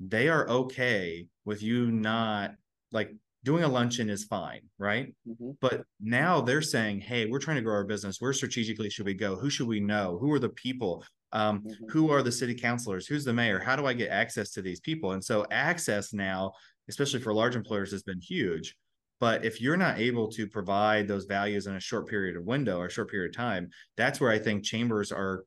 they 0.00 0.28
are 0.28 0.48
okay 0.48 1.26
with 1.44 1.62
you 1.62 1.90
not 1.90 2.52
like 2.92 3.12
doing 3.44 3.64
a 3.64 3.68
luncheon 3.68 4.10
is 4.10 4.24
fine, 4.24 4.60
right? 4.78 5.14
Mm-hmm. 5.28 5.50
But 5.60 5.84
now 6.00 6.40
they're 6.40 6.62
saying, 6.62 7.00
hey, 7.00 7.26
we're 7.26 7.38
trying 7.38 7.56
to 7.56 7.62
grow 7.62 7.74
our 7.74 7.84
business. 7.84 8.20
Where 8.20 8.32
strategically 8.32 8.90
should 8.90 9.06
we 9.06 9.14
go? 9.14 9.36
Who 9.36 9.50
should 9.50 9.68
we 9.68 9.80
know? 9.80 10.18
Who 10.20 10.32
are 10.32 10.38
the 10.38 10.48
people? 10.50 11.04
Um, 11.32 11.60
mm-hmm. 11.60 11.86
Who 11.90 12.10
are 12.10 12.22
the 12.22 12.32
city 12.32 12.54
councilors? 12.54 13.06
Who's 13.06 13.24
the 13.24 13.32
mayor? 13.32 13.58
How 13.58 13.76
do 13.76 13.86
I 13.86 13.92
get 13.92 14.10
access 14.10 14.50
to 14.52 14.62
these 14.62 14.80
people? 14.80 15.12
And 15.12 15.24
so 15.24 15.46
access 15.50 16.12
now, 16.12 16.52
especially 16.88 17.20
for 17.20 17.32
large 17.32 17.54
employers, 17.54 17.92
has 17.92 18.02
been 18.02 18.20
huge. 18.20 18.74
But 19.20 19.44
if 19.44 19.60
you're 19.60 19.76
not 19.76 19.98
able 19.98 20.28
to 20.32 20.46
provide 20.46 21.08
those 21.08 21.24
values 21.24 21.66
in 21.66 21.74
a 21.74 21.80
short 21.80 22.08
period 22.08 22.36
of 22.36 22.44
window 22.44 22.78
or 22.78 22.86
a 22.86 22.90
short 22.90 23.10
period 23.10 23.30
of 23.30 23.36
time, 23.36 23.70
that's 23.96 24.20
where 24.20 24.30
I 24.30 24.38
think 24.38 24.64
chambers 24.64 25.12
are. 25.12 25.44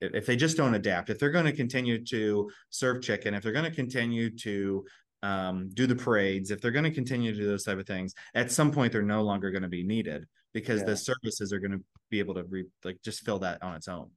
If 0.00 0.26
they 0.26 0.36
just 0.36 0.56
don't 0.56 0.74
adapt, 0.74 1.08
if 1.08 1.18
they're 1.18 1.30
going 1.30 1.46
to 1.46 1.52
continue 1.52 2.04
to 2.06 2.50
serve 2.70 3.02
chicken, 3.02 3.32
if 3.32 3.42
they're 3.42 3.52
going 3.52 3.64
to 3.64 3.70
continue 3.70 4.28
to 4.38 4.84
um, 5.22 5.70
do 5.72 5.86
the 5.86 5.96
parades, 5.96 6.50
if 6.50 6.60
they're 6.60 6.70
going 6.70 6.84
to 6.84 6.90
continue 6.90 7.32
to 7.32 7.38
do 7.38 7.46
those 7.46 7.64
type 7.64 7.78
of 7.78 7.86
things, 7.86 8.12
at 8.34 8.50
some 8.50 8.70
point 8.70 8.92
they're 8.92 9.02
no 9.02 9.22
longer 9.22 9.50
going 9.50 9.62
to 9.62 9.68
be 9.68 9.82
needed 9.82 10.26
because 10.52 10.80
yeah. 10.80 10.86
the 10.86 10.96
services 10.96 11.52
are 11.52 11.58
going 11.58 11.72
to 11.72 11.82
be 12.10 12.18
able 12.18 12.34
to 12.34 12.44
re, 12.44 12.64
like 12.84 12.98
just 13.02 13.24
fill 13.24 13.38
that 13.38 13.62
on 13.62 13.74
its 13.74 13.88
own. 13.88 14.10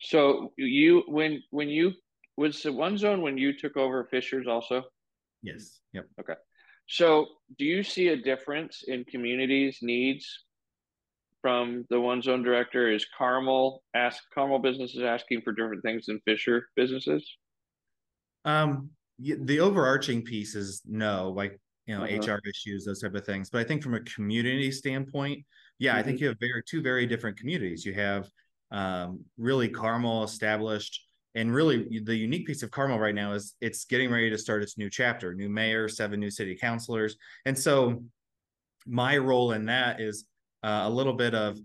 So 0.00 0.52
you 0.56 1.04
when 1.06 1.42
when 1.50 1.68
you 1.68 1.92
was 2.36 2.62
the 2.62 2.72
one 2.72 2.96
zone 2.96 3.22
when 3.22 3.36
you 3.36 3.56
took 3.56 3.76
over 3.76 4.04
Fishers 4.04 4.46
also? 4.46 4.84
Yes. 5.42 5.80
Yep. 5.92 6.06
Okay. 6.20 6.34
So, 6.88 7.26
do 7.58 7.64
you 7.64 7.82
see 7.82 8.08
a 8.08 8.16
difference 8.16 8.82
in 8.86 9.04
communities' 9.04 9.78
needs 9.82 10.26
from 11.42 11.84
the 11.90 12.00
one 12.00 12.22
zone 12.22 12.42
director? 12.42 12.90
Is 12.90 13.06
Carmel 13.16 13.82
ask 13.94 14.22
Carmel 14.34 14.58
businesses 14.58 15.02
asking 15.02 15.42
for 15.42 15.52
different 15.52 15.82
things 15.82 16.06
than 16.06 16.20
Fisher 16.24 16.68
businesses? 16.76 17.30
Um, 18.46 18.90
the 19.18 19.60
overarching 19.60 20.22
piece 20.22 20.54
is 20.54 20.82
no, 20.86 21.30
like 21.36 21.60
you 21.86 21.96
know, 21.96 22.04
uh-huh. 22.04 22.34
HR 22.34 22.40
issues, 22.48 22.84
those 22.84 23.00
type 23.00 23.14
of 23.14 23.24
things. 23.24 23.50
But 23.50 23.60
I 23.60 23.64
think 23.64 23.82
from 23.82 23.94
a 23.94 24.00
community 24.00 24.70
standpoint, 24.70 25.44
yeah, 25.78 25.90
mm-hmm. 25.90 25.98
I 25.98 26.02
think 26.02 26.16
mm-hmm. 26.16 26.22
you 26.22 26.28
have 26.28 26.38
very 26.40 26.62
two 26.66 26.80
very 26.80 27.06
different 27.06 27.38
communities. 27.38 27.84
You 27.84 27.94
have 27.94 28.28
um, 28.70 29.24
really 29.36 29.68
Carmel 29.68 30.24
established 30.24 31.07
and 31.34 31.54
really 31.54 32.00
the 32.04 32.16
unique 32.16 32.46
piece 32.46 32.62
of 32.62 32.70
Carmel 32.70 32.98
right 32.98 33.14
now 33.14 33.32
is 33.32 33.54
it's 33.60 33.84
getting 33.84 34.10
ready 34.10 34.30
to 34.30 34.38
start 34.38 34.62
its 34.62 34.78
new 34.78 34.90
chapter, 34.90 35.34
new 35.34 35.48
mayor, 35.48 35.88
seven 35.88 36.20
new 36.20 36.30
city 36.30 36.56
councilors. 36.56 37.16
And 37.44 37.58
so 37.58 38.02
my 38.86 39.16
role 39.16 39.52
in 39.52 39.66
that 39.66 40.00
is 40.00 40.24
uh, 40.62 40.82
a 40.84 40.90
little 40.90 41.12
bit 41.12 41.34
of 41.34 41.58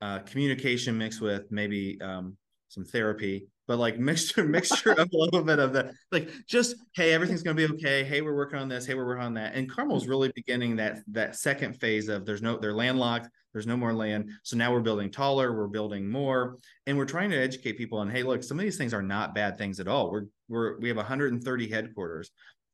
uh, 0.00 0.20
communication 0.20 0.96
mixed 0.96 1.20
with 1.20 1.50
maybe 1.50 2.00
um, 2.00 2.36
some 2.68 2.84
therapy 2.84 3.46
but 3.70 3.78
like 3.78 3.98
mixture 4.00 4.44
mixture 4.44 4.90
of 4.90 5.08
a 5.12 5.16
little 5.16 5.44
bit 5.44 5.60
of 5.60 5.72
the 5.72 5.92
like 6.10 6.28
just 6.48 6.74
hey 6.96 7.12
everything's 7.12 7.44
gonna 7.44 7.54
be 7.54 7.66
okay. 7.66 8.02
Hey 8.02 8.20
we're 8.20 8.34
working 8.34 8.58
on 8.58 8.68
this. 8.68 8.84
Hey 8.84 8.94
we're 8.94 9.06
working 9.06 9.22
on 9.22 9.34
that. 9.34 9.54
And 9.54 9.70
Carmel's 9.70 10.08
really 10.08 10.32
beginning 10.34 10.74
that 10.76 10.98
that 11.12 11.36
second 11.36 11.74
phase 11.74 12.08
of 12.08 12.26
there's 12.26 12.42
no 12.42 12.58
they're 12.58 12.74
landlocked 12.74 13.28
there's 13.52 13.66
no 13.66 13.76
more 13.76 13.92
land 13.92 14.30
so 14.42 14.56
now 14.56 14.72
we're 14.72 14.80
building 14.80 15.10
taller 15.10 15.56
we're 15.56 15.66
building 15.66 16.08
more 16.08 16.58
and 16.86 16.96
we're 16.96 17.04
trying 17.04 17.30
to 17.30 17.36
educate 17.36 17.78
people 17.78 17.98
on 17.98 18.10
hey 18.10 18.22
look 18.22 18.42
some 18.42 18.58
of 18.58 18.62
these 18.62 18.78
things 18.78 18.94
are 18.94 19.02
not 19.02 19.34
bad 19.34 19.58
things 19.58 19.80
at 19.80 19.88
all 19.88 20.10
we're 20.10 20.26
we're 20.48 20.78
we 20.78 20.88
have 20.88 20.96
130 20.96 21.68
headquarters 21.68 22.30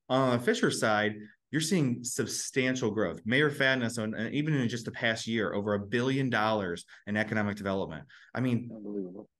on 0.09 0.39
the 0.39 0.45
Fisher 0.45 0.71
side 0.71 1.17
you're 1.53 1.61
seeing 1.61 2.03
substantial 2.03 2.91
growth. 2.91 3.21
Mayor 3.25 3.51
Fadness, 3.51 3.99
on 3.99 4.15
uh, 4.15 4.29
even 4.33 4.53
in 4.53 4.69
just 4.69 4.85
the 4.85 4.91
past 4.91 5.29
year, 5.29 5.55
over 5.55 5.75
a 5.75 5.79
billion 5.79 6.29
dollars 6.29 6.85
in 7.07 7.17
economic 7.17 7.57
development. 7.57 8.05
I 8.35 8.41
mean, 8.41 8.69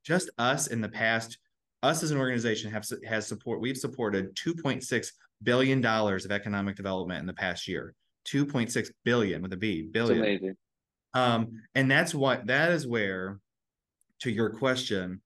just 0.05 0.31
us 0.39 0.69
in 0.69 0.81
the 0.81 0.89
past 0.89 1.37
us 1.83 2.03
as 2.03 2.11
an 2.11 2.19
organization 2.19 2.71
have 2.71 2.87
has 3.07 3.27
support 3.27 3.61
we've 3.61 3.77
supported 3.77 4.35
2.6 4.37 5.09
billion 5.43 5.81
dollars 5.81 6.25
of 6.25 6.33
economic 6.33 6.75
development 6.75 7.21
in 7.21 7.27
the 7.27 7.33
past 7.33 7.69
year 7.69 7.95
2.6 8.27 8.89
billion 9.05 9.43
with 9.43 9.53
a 9.53 9.57
b 9.57 9.83
billion 9.83 10.21
That's 10.21 10.29
amazing. 10.41 10.57
Um 11.17 11.49
and 11.75 11.91
that's 11.91 12.15
what 12.15 12.47
that 12.47 12.71
is 12.73 12.87
where 12.87 13.39
to 14.21 14.31
your 14.31 14.51
question 14.51 15.21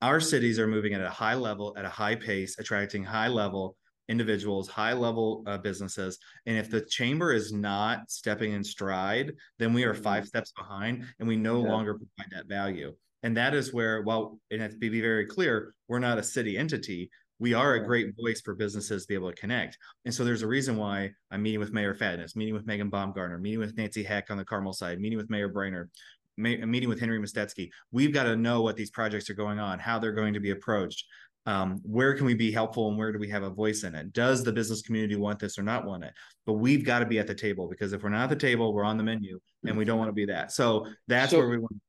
our 0.00 0.20
cities 0.20 0.58
are 0.58 0.66
moving 0.66 0.94
at 0.94 1.00
a 1.00 1.10
high 1.10 1.34
level 1.34 1.74
at 1.76 1.84
a 1.84 1.88
high 1.88 2.14
pace 2.14 2.58
attracting 2.58 3.04
high 3.04 3.28
level 3.28 3.76
individuals 4.08 4.68
high 4.68 4.94
level 4.94 5.42
uh, 5.46 5.58
businesses 5.58 6.18
and 6.46 6.56
if 6.56 6.70
the 6.70 6.80
chamber 6.80 7.32
is 7.32 7.52
not 7.52 8.10
stepping 8.10 8.52
in 8.52 8.64
stride 8.64 9.32
then 9.58 9.72
we 9.72 9.84
are 9.84 9.94
five 9.94 10.22
mm-hmm. 10.22 10.28
steps 10.28 10.52
behind 10.52 11.04
and 11.18 11.28
we 11.28 11.36
no 11.36 11.62
yeah. 11.62 11.70
longer 11.70 11.94
provide 11.94 12.30
that 12.30 12.46
value 12.46 12.94
and 13.22 13.36
that 13.36 13.54
is 13.54 13.72
where, 13.72 14.02
well, 14.02 14.38
and 14.50 14.70
to 14.70 14.76
be 14.76 15.00
very 15.00 15.26
clear, 15.26 15.74
we're 15.88 15.98
not 15.98 16.18
a 16.18 16.22
city 16.22 16.56
entity. 16.56 17.10
We 17.40 17.54
are 17.54 17.74
a 17.74 17.84
great 17.84 18.14
voice 18.16 18.40
for 18.40 18.54
businesses 18.54 19.02
to 19.02 19.08
be 19.08 19.14
able 19.14 19.30
to 19.30 19.40
connect. 19.40 19.78
And 20.04 20.12
so 20.12 20.24
there's 20.24 20.42
a 20.42 20.46
reason 20.46 20.76
why 20.76 21.10
I'm 21.30 21.42
meeting 21.42 21.60
with 21.60 21.72
Mayor 21.72 21.94
Fadness, 21.94 22.34
meeting 22.34 22.54
with 22.54 22.66
Megan 22.66 22.90
Baumgartner, 22.90 23.38
meeting 23.38 23.60
with 23.60 23.76
Nancy 23.76 24.02
Heck 24.02 24.30
on 24.30 24.36
the 24.36 24.44
Carmel 24.44 24.72
side, 24.72 25.00
meeting 25.00 25.18
with 25.18 25.30
Mayor 25.30 25.48
Brainard, 25.48 25.90
meeting 26.36 26.88
with 26.88 26.98
Henry 26.98 27.18
Mestetsky. 27.18 27.70
We've 27.92 28.12
got 28.12 28.24
to 28.24 28.36
know 28.36 28.62
what 28.62 28.76
these 28.76 28.90
projects 28.90 29.30
are 29.30 29.34
going 29.34 29.58
on, 29.58 29.78
how 29.78 29.98
they're 29.98 30.12
going 30.12 30.34
to 30.34 30.40
be 30.40 30.50
approached. 30.50 31.04
Um, 31.46 31.80
where 31.82 32.14
can 32.14 32.26
we 32.26 32.34
be 32.34 32.52
helpful 32.52 32.88
and 32.88 32.98
where 32.98 33.10
do 33.10 33.18
we 33.18 33.28
have 33.30 33.42
a 33.42 33.50
voice 33.50 33.84
in 33.84 33.94
it? 33.94 34.12
Does 34.12 34.44
the 34.44 34.52
business 34.52 34.82
community 34.82 35.16
want 35.16 35.38
this 35.38 35.58
or 35.58 35.62
not 35.62 35.86
want 35.86 36.04
it? 36.04 36.12
But 36.44 36.54
we've 36.54 36.84
got 36.84 36.98
to 36.98 37.06
be 37.06 37.18
at 37.18 37.26
the 37.26 37.34
table 37.34 37.68
because 37.68 37.94
if 37.94 38.02
we're 38.02 38.10
not 38.10 38.24
at 38.24 38.30
the 38.30 38.36
table, 38.36 38.74
we're 38.74 38.84
on 38.84 38.98
the 38.98 39.04
menu 39.04 39.38
and 39.64 39.78
we 39.78 39.86
don't 39.86 39.98
want 39.98 40.08
to 40.08 40.12
be 40.12 40.26
that. 40.26 40.52
So 40.52 40.86
that's 41.06 41.30
so, 41.30 41.38
where 41.38 41.48
we 41.48 41.58
want 41.58 41.80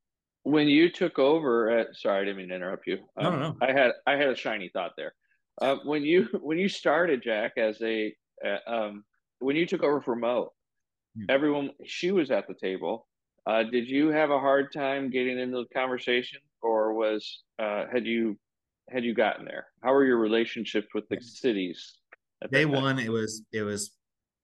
when 0.44 0.68
you 0.68 0.90
took 0.90 1.20
over 1.20 1.70
at 1.70 1.96
sorry 1.96 2.22
i 2.22 2.24
didn't 2.24 2.38
mean 2.38 2.50
to 2.50 2.56
interrupt 2.56 2.88
you 2.88 2.98
um, 3.18 3.24
no, 3.24 3.32
no, 3.32 3.40
no. 3.40 3.58
i 3.62 3.72
had 3.72 3.92
i 4.08 4.14
had 4.14 4.30
a 4.30 4.36
shiny 4.36 4.70
thought 4.70 4.92
there 4.98 5.14
uh, 5.62 5.78
when 5.84 6.04
you 6.04 6.28
when 6.42 6.58
you 6.58 6.70
started 6.70 7.22
jack 7.22 7.54
as 7.58 7.82
a 7.82 8.14
uh, 8.46 8.58
um, 8.68 9.04
when 9.40 9.56
you 9.56 9.66
took 9.66 9.84
over 9.84 10.02
for 10.02 10.16
mo 10.16 10.52
hmm. 11.18 11.26
everyone 11.30 11.72
she 11.86 12.12
was 12.12 12.32
at 12.32 12.48
the 12.48 12.54
table 12.54 13.08
uh, 13.48 13.64
did 13.64 13.88
you 13.88 14.10
have 14.10 14.32
a 14.32 14.40
hard 14.40 14.72
time 14.74 15.10
getting 15.10 15.40
into 15.40 15.58
the 15.58 15.80
conversation 15.80 16.40
or 16.62 16.94
was 16.94 17.44
uh, 17.60 17.86
had 17.92 18.06
you 18.06 18.38
had 18.90 19.04
you 19.04 19.14
gotten 19.14 19.46
there 19.46 19.68
how 19.84 19.94
were 19.94 20.06
your 20.06 20.18
relationships 20.18 20.88
with 20.94 21.08
the 21.10 21.20
cities 21.22 22.00
day 22.52 22.66
one 22.66 22.98
it 23.00 23.12
was 23.12 23.44
it 23.52 23.62
was 23.62 23.92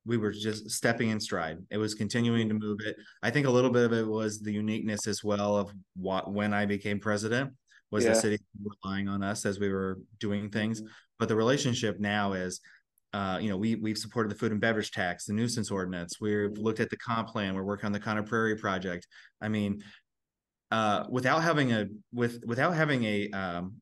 we 0.05 0.17
were 0.17 0.31
just 0.31 0.69
stepping 0.69 1.09
in 1.09 1.19
stride. 1.19 1.57
It 1.71 1.77
was 1.77 1.95
continuing 1.95 2.47
to 2.47 2.53
move 2.53 2.79
it. 2.85 2.95
I 3.23 3.31
think 3.31 3.47
a 3.47 3.49
little 3.49 3.71
bit 3.71 3.85
of 3.85 3.93
it 3.93 4.07
was 4.07 4.39
the 4.39 4.53
uniqueness 4.53 5.07
as 5.07 5.23
well 5.23 5.57
of 5.57 5.71
what 5.95 6.31
when 6.31 6.53
I 6.53 6.65
became 6.65 6.99
president 6.99 7.53
was 7.91 8.03
yeah. 8.03 8.11
the 8.11 8.15
city 8.15 8.39
relying 8.83 9.07
on 9.07 9.23
us 9.23 9.45
as 9.45 9.59
we 9.59 9.69
were 9.69 9.99
doing 10.19 10.49
things. 10.49 10.81
But 11.19 11.29
the 11.29 11.35
relationship 11.35 11.99
now 11.99 12.33
is, 12.33 12.59
uh, 13.13 13.39
you 13.41 13.49
know, 13.49 13.57
we 13.57 13.75
we've 13.75 13.97
supported 13.97 14.29
the 14.29 14.35
food 14.35 14.51
and 14.51 14.61
beverage 14.61 14.91
tax, 14.91 15.25
the 15.25 15.33
nuisance 15.33 15.71
ordinance. 15.71 16.19
We've 16.19 16.49
mm-hmm. 16.49 16.61
looked 16.61 16.79
at 16.79 16.89
the 16.89 16.97
comp 16.97 17.29
plan. 17.29 17.55
We're 17.55 17.63
working 17.63 17.85
on 17.85 17.91
the 17.91 17.99
Conner 17.99 18.23
Prairie 18.23 18.57
project. 18.57 19.07
I 19.41 19.47
mean, 19.47 19.83
uh, 20.71 21.05
without 21.09 21.43
having 21.43 21.71
a 21.71 21.87
with 22.13 22.43
without 22.45 22.75
having 22.75 23.03
a 23.05 23.29
um, 23.31 23.75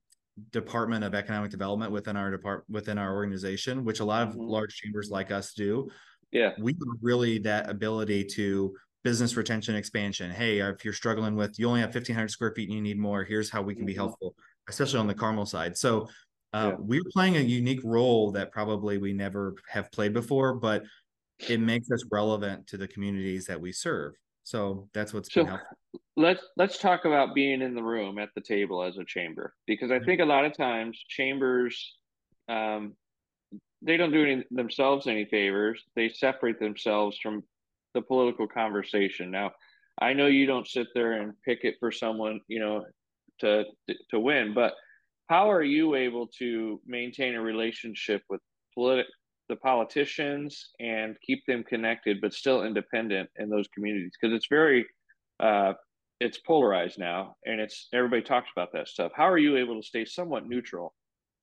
department 0.51 1.03
of 1.03 1.15
economic 1.15 1.51
development 1.51 1.91
within 1.91 2.15
our 2.15 2.29
department 2.29 2.69
within 2.69 2.97
our 2.97 3.13
organization, 3.13 3.83
which 3.83 3.99
a 3.99 4.05
lot 4.05 4.23
of 4.23 4.29
mm-hmm. 4.29 4.47
large 4.47 4.75
chambers 4.75 5.09
like 5.09 5.31
us 5.31 5.53
do 5.53 5.89
yeah 6.33 6.51
we 6.59 6.75
really 7.01 7.37
that 7.37 7.69
ability 7.69 8.25
to 8.25 8.75
business 9.03 9.37
retention 9.37 9.75
expansion 9.75 10.31
hey 10.31 10.59
if 10.59 10.83
you're 10.83 10.93
struggling 10.93 11.35
with 11.35 11.57
you 11.57 11.67
only 11.67 11.79
have 11.79 11.93
1500 11.93 12.27
square 12.29 12.51
feet 12.55 12.67
and 12.67 12.75
you 12.75 12.81
need 12.81 12.99
more 12.99 13.23
here's 13.23 13.49
how 13.49 13.61
we 13.61 13.75
can 13.75 13.85
be 13.85 13.93
mm-hmm. 13.93 14.01
helpful 14.01 14.35
especially 14.67 14.99
on 14.99 15.07
the 15.07 15.13
carmel 15.13 15.45
side 15.45 15.77
so 15.77 16.07
uh, 16.53 16.69
yeah. 16.71 16.75
we're 16.79 17.03
playing 17.11 17.37
a 17.37 17.41
unique 17.41 17.81
role 17.83 18.31
that 18.31 18.51
probably 18.51 18.97
we 18.97 19.13
never 19.13 19.55
have 19.67 19.91
played 19.91 20.13
before 20.13 20.53
but 20.53 20.83
it 21.49 21.59
makes 21.59 21.91
us 21.91 22.03
relevant 22.11 22.65
to 22.67 22.77
the 22.77 22.87
communities 22.87 23.45
that 23.45 23.59
we 23.59 23.71
serve 23.71 24.13
so 24.43 24.87
that's 24.93 25.13
what's 25.13 25.33
so 25.33 25.41
been 25.41 25.47
helpful 25.47 25.77
let's 26.15 26.43
let's 26.57 26.77
talk 26.77 27.05
about 27.05 27.33
being 27.33 27.61
in 27.61 27.75
the 27.75 27.83
room 27.83 28.17
at 28.17 28.29
the 28.35 28.41
table 28.41 28.83
as 28.83 28.97
a 28.97 29.05
chamber 29.05 29.53
because 29.67 29.91
i 29.91 29.99
think 29.99 30.21
a 30.21 30.25
lot 30.25 30.45
of 30.45 30.55
times 30.55 30.99
chambers 31.09 31.95
um, 32.49 32.95
they 33.83 33.97
don't 33.97 34.11
do 34.11 34.23
any, 34.23 34.43
themselves 34.49 35.07
any 35.07 35.25
favors. 35.25 35.83
They 35.95 36.09
separate 36.09 36.59
themselves 36.59 37.17
from 37.21 37.43
the 37.93 38.01
political 38.01 38.47
conversation. 38.47 39.29
Now, 39.29 39.51
I 40.01 40.13
know 40.13 40.27
you 40.27 40.45
don't 40.45 40.67
sit 40.67 40.87
there 40.95 41.13
and 41.13 41.33
pick 41.45 41.59
it 41.63 41.75
for 41.79 41.91
someone, 41.91 42.41
you 42.47 42.59
know, 42.59 42.85
to 43.39 43.65
to 44.09 44.19
win, 44.19 44.53
but 44.53 44.73
how 45.33 45.49
are 45.49 45.63
you 45.63 45.95
able 45.95 46.27
to 46.27 46.79
maintain 46.85 47.33
a 47.33 47.41
relationship 47.41 48.21
with 48.29 48.39
politi- 48.77 49.11
the 49.49 49.55
politicians 49.55 50.69
and 50.79 51.17
keep 51.25 51.43
them 51.47 51.63
connected, 51.63 52.21
but 52.21 52.31
still 52.35 52.61
independent 52.63 53.27
in 53.39 53.49
those 53.49 53.67
communities? 53.73 54.11
Because 54.13 54.35
it's 54.35 54.45
very, 54.47 54.85
uh, 55.39 55.73
it's 56.19 56.37
polarized 56.37 56.99
now, 56.99 57.35
and 57.47 57.59
it's 57.59 57.87
everybody 57.93 58.21
talks 58.21 58.47
about 58.55 58.71
that 58.73 58.87
stuff. 58.87 59.11
How 59.15 59.27
are 59.27 59.39
you 59.39 59.57
able 59.57 59.81
to 59.81 59.87
stay 59.87 60.05
somewhat 60.05 60.47
neutral 60.47 60.93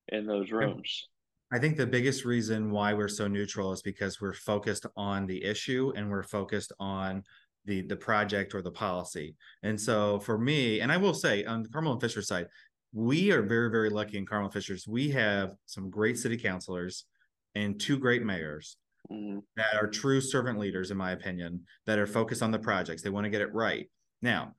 in 0.07 0.25
those 0.25 0.53
rooms? 0.53 1.09
I 1.53 1.59
think 1.59 1.77
the 1.77 1.85
biggest 1.85 2.25
reason 2.25 2.71
why 2.71 2.95
we're 2.95 3.09
so 3.09 3.27
neutral 3.27 3.73
is 3.73 3.83
because 3.83 4.21
we're 4.21 4.35
focused 4.35 4.87
on 4.97 5.27
the 5.27 5.43
issue 5.43 5.93
and 5.97 6.09
we're 6.09 6.23
focused 6.23 6.73
on 6.79 7.25
the 7.65 7.83
the 7.83 7.97
project 7.97 8.55
or 8.55 8.63
the 8.63 8.71
policy. 8.71 9.35
And 9.63 9.79
so 9.79 10.21
for 10.21 10.39
me, 10.39 10.81
and 10.81 10.91
I 10.93 10.97
will 10.97 11.13
say 11.13 11.45
on 11.45 11.63
the 11.63 11.69
Carmel 11.69 11.93
and 11.93 12.01
Fisher 12.01 12.23
side, 12.23 12.47
we 12.93 13.31
are 13.33 13.43
very 13.43 13.71
very 13.71 13.91
lucky 13.91 14.19
in 14.19 14.27
Carmel 14.27 14.51
Fishers. 14.51 14.87
We 14.89 15.11
have 15.11 15.55
some 15.67 15.91
great 15.91 16.19
city 16.19 16.37
councilors 16.37 17.05
and 17.55 17.79
two 17.81 17.99
great 17.99 18.25
mayors 18.25 18.77
mm-hmm. 19.11 19.39
that 19.57 19.75
are 19.81 19.87
true 19.87 20.21
servant 20.21 20.59
leaders, 20.59 20.91
in 20.91 20.97
my 20.97 21.13
opinion, 21.13 21.65
that 21.87 21.99
are 21.99 22.07
focused 22.07 22.43
on 22.43 22.51
the 22.51 22.59
projects. 22.59 23.03
They 23.03 23.11
want 23.11 23.25
to 23.25 23.31
get 23.31 23.43
it 23.43 23.53
right. 23.55 23.89
Now, 24.23 24.55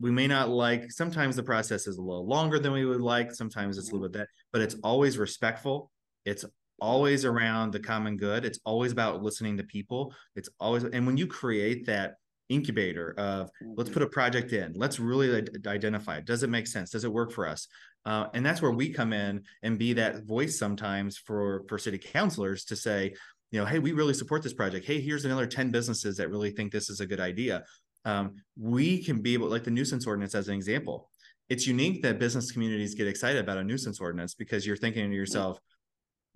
we 0.00 0.10
may 0.10 0.26
not 0.26 0.48
like 0.48 0.90
sometimes 0.90 1.36
the 1.36 1.42
process 1.42 1.86
is 1.86 1.98
a 1.98 2.02
little 2.02 2.26
longer 2.26 2.58
than 2.58 2.72
we 2.72 2.84
would 2.84 3.00
like 3.00 3.32
sometimes 3.32 3.78
it's 3.78 3.90
a 3.90 3.92
little 3.92 4.08
bit 4.08 4.18
that 4.18 4.28
but 4.52 4.60
it's 4.60 4.74
always 4.82 5.16
respectful 5.16 5.90
it's 6.24 6.44
always 6.82 7.24
around 7.24 7.72
the 7.72 7.78
common 7.78 8.16
good. 8.16 8.44
It's 8.44 8.58
always 8.64 8.90
about 8.90 9.22
listening 9.22 9.56
to 9.56 9.62
people. 9.62 10.12
It's 10.34 10.48
always, 10.58 10.82
and 10.82 11.06
when 11.06 11.16
you 11.16 11.28
create 11.28 11.86
that 11.86 12.14
incubator 12.48 13.14
of 13.18 13.50
let's 13.62 13.88
mm-hmm. 13.88 13.94
put 13.94 14.02
a 14.02 14.08
project 14.08 14.52
in, 14.52 14.72
let's 14.74 14.98
really 14.98 15.46
identify 15.66 16.16
it. 16.16 16.24
Does 16.24 16.42
it 16.42 16.50
make 16.50 16.66
sense? 16.66 16.90
Does 16.90 17.04
it 17.04 17.12
work 17.12 17.32
for 17.32 17.46
us? 17.46 17.68
Uh, 18.04 18.26
and 18.34 18.44
that's 18.44 18.60
where 18.60 18.72
we 18.72 18.92
come 18.92 19.12
in 19.12 19.42
and 19.62 19.78
be 19.78 19.92
that 19.94 20.24
voice 20.24 20.58
sometimes 20.58 21.16
for 21.16 21.64
for 21.68 21.78
city 21.78 21.98
councilors 21.98 22.64
to 22.64 22.76
say, 22.76 23.14
you 23.50 23.60
know, 23.60 23.66
hey, 23.66 23.78
we 23.78 23.92
really 23.92 24.14
support 24.14 24.42
this 24.42 24.54
project. 24.54 24.86
Hey, 24.86 25.00
here's 25.00 25.24
another 25.24 25.46
10 25.46 25.70
businesses 25.70 26.16
that 26.16 26.30
really 26.30 26.50
think 26.50 26.72
this 26.72 26.90
is 26.90 27.00
a 27.00 27.06
good 27.06 27.20
idea. 27.20 27.64
Um, 28.04 28.36
we 28.58 29.04
can 29.04 29.20
be 29.20 29.34
able, 29.34 29.48
like 29.48 29.64
the 29.64 29.70
nuisance 29.70 30.06
ordinance 30.06 30.34
as 30.34 30.48
an 30.48 30.54
example. 30.54 31.10
It's 31.48 31.66
unique 31.66 32.02
that 32.02 32.18
business 32.18 32.50
communities 32.50 32.94
get 32.94 33.06
excited 33.06 33.40
about 33.40 33.58
a 33.58 33.64
nuisance 33.64 34.00
ordinance 34.00 34.34
because 34.34 34.66
you're 34.66 34.76
thinking 34.76 35.08
to 35.08 35.14
yourself, 35.14 35.58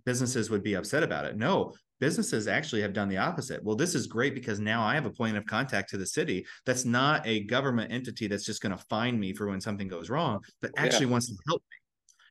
businesses 0.05 0.51
would 0.51 0.63
be 0.63 0.75
upset 0.75 1.03
about 1.03 1.25
it. 1.25 1.37
No, 1.37 1.73
businesses 2.01 2.47
actually 2.47 2.83
have 2.83 2.93
done 2.93 3.09
the 3.09 3.17
opposite. 3.17 3.63
Well, 3.65 3.77
this 3.77 3.95
is 3.95 4.07
great 4.07 4.35
because 4.35 4.61
now 4.61 4.83
I 4.83 4.95
have 4.95 5.07
a 5.07 5.11
point 5.11 5.37
of 5.37 5.47
contact 5.47 5.91
to 5.91 5.97
the 5.97 6.07
city 6.07 6.47
that's 6.65 6.85
not 6.85 7.27
a 7.27 7.45
government 7.45 7.93
entity 7.93 8.27
that's 8.27 8.45
just 8.45 8.63
going 8.63 8.77
to 8.77 8.85
find 8.89 9.19
me 9.19 9.33
for 9.33 9.49
when 9.49 9.61
something 9.61 9.89
goes 9.89 10.11
wrong, 10.11 10.41
but 10.61 10.71
actually 10.77 11.07
yeah. 11.07 11.13
wants 11.13 11.29
to 11.29 11.37
help 11.49 11.63
me. 11.63 11.77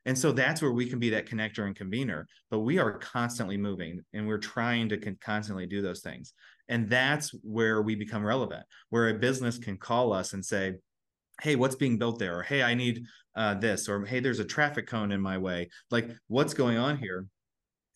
And 0.08 0.18
so 0.18 0.32
that's 0.32 0.62
where 0.62 0.72
we 0.72 0.86
can 0.88 1.00
be 1.00 1.10
that 1.12 1.26
connector 1.26 1.66
and 1.66 1.76
convener. 1.76 2.28
But 2.52 2.60
we 2.60 2.78
are 2.78 3.00
constantly 3.00 3.58
moving 3.58 4.02
and 4.14 4.28
we're 4.28 4.38
trying 4.38 4.88
to 4.90 4.98
con- 4.98 5.18
constantly 5.20 5.66
do 5.66 5.82
those 5.82 6.02
things. 6.02 6.34
And 6.70 6.90
that's 6.90 7.32
where 7.44 7.82
we 7.82 7.96
become 7.96 8.24
relevant, 8.24 8.64
where 8.90 9.10
a 9.10 9.14
business 9.16 9.58
can 9.58 9.78
call 9.78 10.14
us 10.14 10.34
and 10.34 10.46
say, 10.46 10.76
hey 11.42 11.56
what's 11.56 11.76
being 11.76 11.98
built 11.98 12.20
there 12.20 12.40
or 12.40 12.44
hey 12.44 12.64
i 12.64 12.74
need 12.74 13.04
uh, 13.36 13.54
this 13.56 13.90
or 13.90 14.06
hey 14.06 14.20
there's 14.20 14.40
a 14.40 14.46
traffic 14.46 14.88
cone 14.88 15.12
in 15.12 15.20
my 15.20 15.38
way 15.38 15.68
like 15.92 16.10
what's 16.28 16.54
going 16.54 16.78
on 16.78 16.98
here 16.98 17.28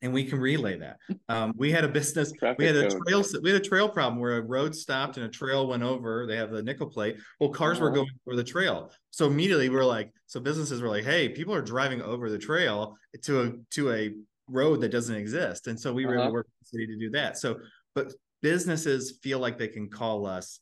and 0.01 0.13
we 0.13 0.23
can 0.23 0.39
relay 0.39 0.77
that 0.77 0.97
um, 1.27 1.53
we 1.57 1.71
had 1.71 1.83
a 1.83 1.87
business 1.87 2.31
traffic 2.31 2.59
we 2.59 2.65
had 2.65 2.75
a 2.75 2.89
trail 2.89 3.23
we 3.41 3.51
had 3.51 3.61
a 3.61 3.63
trail 3.63 3.89
problem 3.89 4.19
where 4.19 4.37
a 4.37 4.41
road 4.41 4.75
stopped 4.75 5.17
and 5.17 5.25
a 5.25 5.29
trail 5.29 5.67
went 5.67 5.83
over 5.83 6.25
they 6.25 6.37
have 6.37 6.51
the 6.51 6.63
nickel 6.63 6.87
plate 6.87 7.17
well 7.39 7.49
cars 7.49 7.77
uh-huh. 7.77 7.85
were 7.85 7.91
going 7.91 8.09
over 8.27 8.35
the 8.35 8.43
trail 8.43 8.91
so 9.11 9.27
immediately 9.27 9.69
we 9.69 9.75
are 9.75 9.85
like 9.85 10.11
so 10.27 10.39
businesses 10.39 10.81
were 10.81 10.89
like 10.89 11.03
hey 11.03 11.29
people 11.29 11.53
are 11.53 11.61
driving 11.61 12.01
over 12.01 12.29
the 12.29 12.37
trail 12.37 12.95
to 13.21 13.41
a 13.41 13.51
to 13.71 13.91
a 13.91 14.13
road 14.47 14.81
that 14.81 14.89
doesn't 14.89 15.15
exist 15.15 15.67
and 15.67 15.79
so 15.79 15.93
we 15.93 16.05
were 16.05 16.17
uh-huh. 16.17 16.23
able 16.23 16.31
to 16.31 16.33
work 16.33 16.47
with 16.47 16.71
the 16.71 16.77
city 16.77 16.87
to 16.87 16.97
do 16.97 17.09
that 17.09 17.37
so 17.37 17.57
but 17.93 18.13
businesses 18.41 19.19
feel 19.21 19.39
like 19.39 19.57
they 19.57 19.67
can 19.67 19.89
call 19.89 20.25
us 20.25 20.59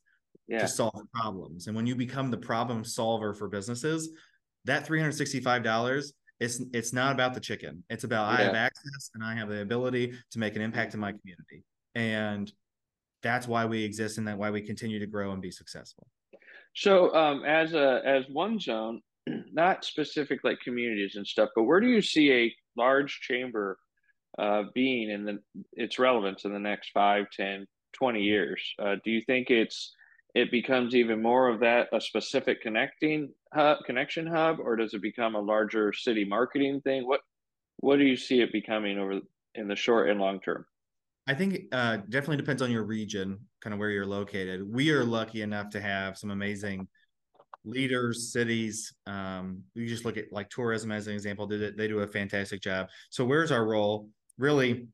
yeah. 0.48 0.60
to 0.60 0.68
solve 0.68 1.02
problems. 1.14 1.68
And 1.68 1.76
when 1.76 1.86
you 1.86 1.96
become 1.96 2.32
the 2.32 2.38
problem 2.38 2.84
solver 2.84 3.34
for 3.34 3.48
businesses, 3.48 4.10
that 4.66 4.88
$365 4.88 6.12
it's 6.40 6.62
it's 6.74 6.94
not 6.94 7.14
about 7.14 7.34
the 7.34 7.40
chicken. 7.40 7.84
It's 7.90 8.04
about 8.04 8.32
yeah. 8.32 8.38
I 8.38 8.42
have 8.44 8.56
access 8.56 9.12
and 9.16 9.24
I 9.24 9.36
have 9.36 9.50
the 9.50 9.62
ability 9.62 10.14
to 10.32 10.40
make 10.40 10.56
an 10.56 10.62
impact 10.62 10.94
in 10.94 11.00
my 11.00 11.12
community. 11.12 11.64
And 11.96 12.52
that's 13.24 13.48
why 13.48 13.66
we 13.66 13.84
exist 13.84 14.18
and 14.18 14.28
that 14.28 14.38
why 14.38 14.52
we 14.52 14.62
continue 14.62 15.00
to 15.00 15.08
grow 15.08 15.32
and 15.32 15.42
be 15.42 15.52
successful. 15.52 16.08
So 16.76 17.14
um, 17.16 17.44
as 17.44 17.74
a 17.74 18.02
as 18.06 18.26
one 18.32 18.60
zone, 18.60 19.02
not 19.52 19.84
specific 19.84 20.42
like 20.44 20.60
communities 20.64 21.16
and 21.16 21.26
stuff, 21.26 21.50
but 21.56 21.64
where 21.64 21.80
do 21.80 21.88
you 21.88 22.02
see 22.02 22.32
a 22.32 22.56
large 22.78 23.20
chamber 23.22 23.78
uh, 24.38 24.64
being 24.76 25.10
in 25.10 25.26
the 25.26 25.40
its 25.74 25.98
relevance 25.98 26.46
in 26.46 26.54
the 26.54 26.60
next 26.60 26.92
5, 26.94 27.26
10, 27.36 27.66
20 27.94 28.22
years? 28.22 28.62
Uh, 28.80 28.96
do 29.04 29.10
you 29.10 29.22
think 29.22 29.50
it's 29.50 29.96
it 30.38 30.52
becomes 30.52 30.94
even 30.94 31.20
more 31.20 31.50
of 31.50 31.60
that 31.62 31.88
a 31.92 32.00
specific 32.00 32.62
connecting 32.62 33.34
hub, 33.54 33.80
connection 33.86 34.28
hub, 34.28 34.60
or 34.60 34.76
does 34.76 34.94
it 34.94 35.02
become 35.02 35.34
a 35.34 35.42
larger 35.42 35.92
city 35.92 36.24
marketing 36.24 36.80
thing? 36.82 37.08
What 37.08 37.22
what 37.78 37.98
do 37.98 38.06
you 38.06 38.16
see 38.16 38.42
it 38.42 38.52
becoming 38.52 39.00
over 39.00 39.20
in 39.56 39.68
the 39.68 39.76
short 39.76 40.10
and 40.10 40.20
long 40.20 40.40
term? 40.40 40.64
I 41.28 41.34
think 41.34 41.64
uh, 41.72 41.98
definitely 42.10 42.38
depends 42.38 42.62
on 42.62 42.70
your 42.72 42.84
region, 42.84 43.40
kind 43.62 43.74
of 43.74 43.80
where 43.80 43.90
you're 43.90 44.06
located. 44.06 44.62
We 44.64 44.92
are 44.92 45.04
lucky 45.04 45.42
enough 45.42 45.72
to 45.72 45.82
have 45.82 46.18
some 46.20 46.30
amazing 46.30 46.88
leaders, 47.66 48.32
cities. 48.32 48.94
Um, 49.08 49.64
you 49.74 49.88
just 49.88 50.06
look 50.06 50.18
at 50.18 50.32
like 50.32 50.50
tourism 50.50 50.92
as 50.92 51.08
an 51.08 51.14
example. 51.16 51.52
It? 51.52 51.78
They 51.78 51.88
do 51.88 52.00
a 52.00 52.08
fantastic 52.08 52.62
job. 52.62 52.90
So 53.10 53.26
where's 53.26 53.52
our 53.52 53.66
role? 53.66 54.10
Really, 54.38 54.88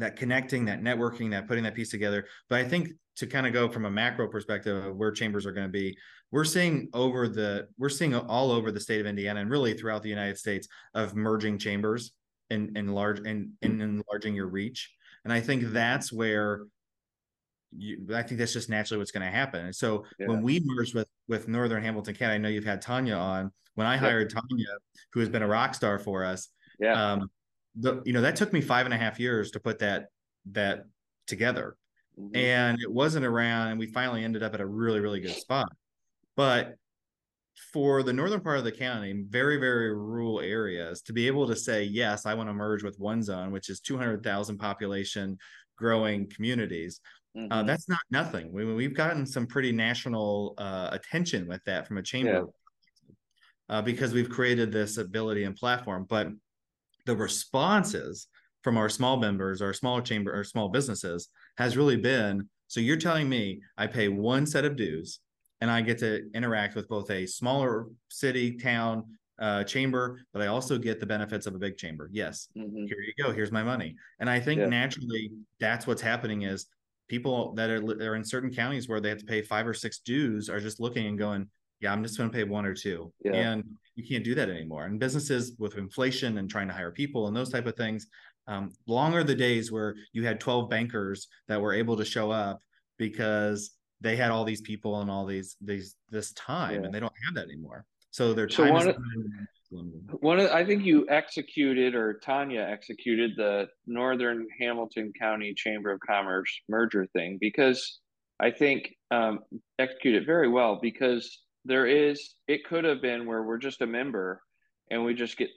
that 0.00 0.16
connecting, 0.16 0.64
that 0.66 0.82
networking, 0.82 1.30
that 1.30 1.46
putting 1.46 1.64
that 1.64 1.74
piece 1.74 1.90
together. 1.90 2.26
But 2.48 2.60
I 2.60 2.68
think 2.68 2.90
to 3.16 3.26
kind 3.26 3.46
of 3.46 3.52
go 3.52 3.68
from 3.68 3.84
a 3.84 3.90
macro 3.90 4.28
perspective 4.28 4.84
of 4.84 4.96
where 4.96 5.12
chambers 5.12 5.46
are 5.46 5.52
going 5.52 5.66
to 5.66 5.72
be, 5.72 5.96
we're 6.32 6.44
seeing 6.44 6.88
over 6.94 7.28
the 7.28 7.68
we're 7.78 7.88
seeing 7.88 8.14
all 8.14 8.50
over 8.50 8.70
the 8.70 8.80
state 8.80 9.00
of 9.00 9.06
Indiana 9.06 9.40
and 9.40 9.50
really 9.50 9.74
throughout 9.74 10.02
the 10.02 10.08
United 10.08 10.38
States 10.38 10.68
of 10.94 11.14
merging 11.14 11.58
chambers 11.58 12.12
and 12.50 12.76
and 12.76 12.94
large 12.94 13.18
and, 13.20 13.50
and 13.62 13.82
enlarging 13.82 14.34
your 14.34 14.48
reach. 14.48 14.90
And 15.24 15.32
I 15.32 15.40
think 15.40 15.64
that's 15.64 16.12
where 16.12 16.66
you, 17.76 18.06
I 18.14 18.22
think 18.22 18.38
that's 18.38 18.52
just 18.52 18.70
naturally 18.70 18.98
what's 18.98 19.12
going 19.12 19.26
to 19.26 19.30
happen. 19.30 19.66
And 19.66 19.74
so 19.74 20.04
yeah. 20.18 20.26
when 20.28 20.42
we 20.42 20.60
merged 20.64 20.94
with 20.94 21.08
with 21.28 21.48
Northern 21.48 21.82
Hamilton 21.82 22.14
County, 22.14 22.34
I 22.34 22.38
know 22.38 22.48
you've 22.48 22.64
had 22.64 22.80
Tanya 22.80 23.14
on. 23.14 23.52
When 23.74 23.86
I 23.86 23.96
hired 23.96 24.30
Tanya, 24.30 24.66
who 25.12 25.20
has 25.20 25.28
been 25.28 25.42
a 25.42 25.46
rock 25.46 25.74
star 25.74 25.98
for 25.98 26.24
us, 26.24 26.48
yeah. 26.78 27.12
Um, 27.12 27.30
the 27.80 28.02
you 28.04 28.12
know 28.12 28.20
that 28.20 28.36
took 28.36 28.52
me 28.52 28.60
five 28.60 28.86
and 28.86 28.94
a 28.94 28.98
half 28.98 29.18
years 29.18 29.50
to 29.50 29.60
put 29.60 29.78
that 29.78 30.06
that 30.52 30.84
together 31.26 31.76
mm-hmm. 32.18 32.34
and 32.36 32.78
it 32.80 32.90
wasn't 32.90 33.24
around 33.24 33.68
and 33.68 33.78
we 33.78 33.86
finally 33.86 34.24
ended 34.24 34.42
up 34.42 34.54
at 34.54 34.60
a 34.60 34.66
really 34.66 35.00
really 35.00 35.20
good 35.20 35.34
spot 35.36 35.70
but 36.36 36.74
for 37.72 38.02
the 38.02 38.12
northern 38.12 38.40
part 38.40 38.58
of 38.58 38.64
the 38.64 38.72
county 38.72 39.24
very 39.28 39.58
very 39.58 39.94
rural 39.94 40.40
areas 40.40 41.02
to 41.02 41.12
be 41.12 41.26
able 41.26 41.46
to 41.46 41.56
say 41.56 41.82
yes 41.82 42.26
i 42.26 42.34
want 42.34 42.48
to 42.48 42.54
merge 42.54 42.82
with 42.82 42.98
one 42.98 43.22
zone 43.22 43.50
which 43.50 43.68
is 43.68 43.80
200000 43.80 44.58
population 44.58 45.36
growing 45.76 46.28
communities 46.30 47.00
uh, 47.36 47.40
mm-hmm. 47.40 47.52
uh, 47.52 47.62
that's 47.62 47.88
not 47.88 48.00
nothing 48.10 48.52
we, 48.52 48.64
we've 48.64 48.96
gotten 48.96 49.26
some 49.26 49.46
pretty 49.46 49.72
national 49.72 50.54
uh, 50.58 50.88
attention 50.92 51.46
with 51.46 51.62
that 51.64 51.86
from 51.86 51.98
a 51.98 52.02
chamber 52.02 52.46
yeah. 53.68 53.76
uh, 53.76 53.82
because 53.82 54.12
we've 54.12 54.30
created 54.30 54.72
this 54.72 54.96
ability 54.96 55.44
and 55.44 55.54
platform 55.56 56.06
but 56.08 56.28
the 57.06 57.16
responses 57.16 58.28
from 58.62 58.76
our 58.76 58.88
small 58.88 59.16
members, 59.16 59.62
our 59.62 59.72
small 59.72 60.00
chamber, 60.00 60.34
our 60.34 60.44
small 60.44 60.68
businesses 60.68 61.28
has 61.56 61.76
really 61.76 61.96
been 61.96 62.48
so 62.70 62.78
you're 62.78 62.96
telling 62.96 63.28
me 63.28 63.62
I 63.76 63.88
pay 63.88 64.06
one 64.06 64.46
set 64.46 64.64
of 64.64 64.76
dues 64.76 65.18
and 65.60 65.68
I 65.68 65.80
get 65.80 65.98
to 65.98 66.30
interact 66.34 66.76
with 66.76 66.88
both 66.88 67.10
a 67.10 67.26
smaller 67.26 67.86
city, 68.08 68.56
town, 68.56 69.04
uh, 69.40 69.64
chamber, 69.64 70.20
but 70.32 70.40
I 70.40 70.46
also 70.46 70.78
get 70.78 71.00
the 71.00 71.06
benefits 71.06 71.46
of 71.46 71.56
a 71.56 71.58
big 71.58 71.76
chamber. 71.76 72.08
Yes, 72.12 72.46
mm-hmm. 72.56 72.86
here 72.86 72.98
you 73.00 73.12
go. 73.20 73.32
Here's 73.32 73.50
my 73.50 73.64
money. 73.64 73.96
And 74.20 74.30
I 74.30 74.38
think 74.38 74.60
yeah. 74.60 74.66
naturally 74.66 75.32
that's 75.58 75.88
what's 75.88 76.00
happening 76.00 76.42
is 76.42 76.66
people 77.08 77.54
that 77.54 77.70
are, 77.70 77.82
are 78.08 78.14
in 78.14 78.24
certain 78.24 78.54
counties 78.54 78.88
where 78.88 79.00
they 79.00 79.08
have 79.08 79.18
to 79.18 79.26
pay 79.26 79.42
five 79.42 79.66
or 79.66 79.74
six 79.74 79.98
dues 79.98 80.48
are 80.48 80.60
just 80.60 80.78
looking 80.78 81.06
and 81.06 81.18
going, 81.18 81.48
yeah, 81.80 81.92
I'm 81.92 82.02
just 82.02 82.18
going 82.18 82.30
to 82.30 82.34
pay 82.34 82.44
one 82.44 82.66
or 82.66 82.74
two. 82.74 83.12
Yeah. 83.24 83.32
And 83.32 83.64
you 83.94 84.06
can't 84.06 84.24
do 84.24 84.34
that 84.34 84.48
anymore. 84.48 84.84
And 84.84 84.98
businesses 84.98 85.54
with 85.58 85.76
inflation 85.78 86.38
and 86.38 86.48
trying 86.48 86.68
to 86.68 86.74
hire 86.74 86.90
people 86.90 87.26
and 87.26 87.36
those 87.36 87.50
type 87.50 87.66
of 87.66 87.76
things, 87.76 88.06
um, 88.46 88.72
long 88.86 89.14
are 89.14 89.24
the 89.24 89.34
days 89.34 89.70
where 89.70 89.94
you 90.12 90.24
had 90.24 90.40
12 90.40 90.68
bankers 90.68 91.28
that 91.48 91.60
were 91.60 91.72
able 91.72 91.96
to 91.96 92.04
show 92.04 92.30
up 92.30 92.60
because 92.98 93.72
they 94.00 94.16
had 94.16 94.30
all 94.30 94.44
these 94.44 94.60
people 94.60 95.00
and 95.00 95.10
all 95.10 95.26
these 95.26 95.56
these 95.60 95.96
this 96.08 96.32
time, 96.32 96.80
yeah. 96.80 96.86
and 96.86 96.94
they 96.94 97.00
don't 97.00 97.12
have 97.26 97.34
that 97.34 97.44
anymore. 97.44 97.84
So 98.10 98.32
their 98.32 98.46
time 98.46 98.68
so 98.68 98.72
one, 98.72 98.88
is 98.88 98.96
one 100.20 100.40
of 100.40 100.50
I 100.50 100.64
think 100.64 100.84
you 100.84 101.06
executed 101.08 101.94
or 101.94 102.14
Tanya 102.14 102.62
executed 102.62 103.32
the 103.36 103.68
Northern 103.86 104.46
Hamilton 104.58 105.12
County 105.18 105.54
Chamber 105.54 105.92
of 105.92 106.00
Commerce 106.00 106.50
merger 106.68 107.06
thing 107.12 107.38
because 107.40 108.00
I 108.40 108.50
think 108.50 108.94
um, 109.10 109.40
executed 109.78 110.26
very 110.26 110.48
well 110.48 110.78
because 110.80 111.38
there 111.64 111.86
is 111.86 112.34
it 112.48 112.64
could 112.64 112.84
have 112.84 113.02
been 113.02 113.26
where 113.26 113.42
we're 113.42 113.58
just 113.58 113.82
a 113.82 113.86
member 113.86 114.40
and 114.90 115.04
we 115.04 115.14
just 115.14 115.36
get 115.36 115.50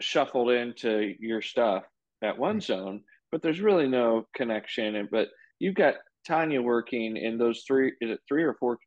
shuffled 0.00 0.50
into 0.50 1.14
your 1.18 1.42
stuff 1.42 1.84
at 2.22 2.38
one 2.38 2.60
zone 2.60 3.02
but 3.30 3.42
there's 3.42 3.60
really 3.60 3.88
no 3.88 4.26
connection. 4.34 4.96
And 4.96 5.10
but 5.10 5.28
you've 5.58 5.74
got 5.74 5.94
tanya 6.26 6.60
working 6.60 7.16
in 7.16 7.38
those 7.38 7.64
three 7.66 7.92
is 8.00 8.10
it 8.10 8.20
three 8.28 8.42
or 8.42 8.54
four 8.54 8.78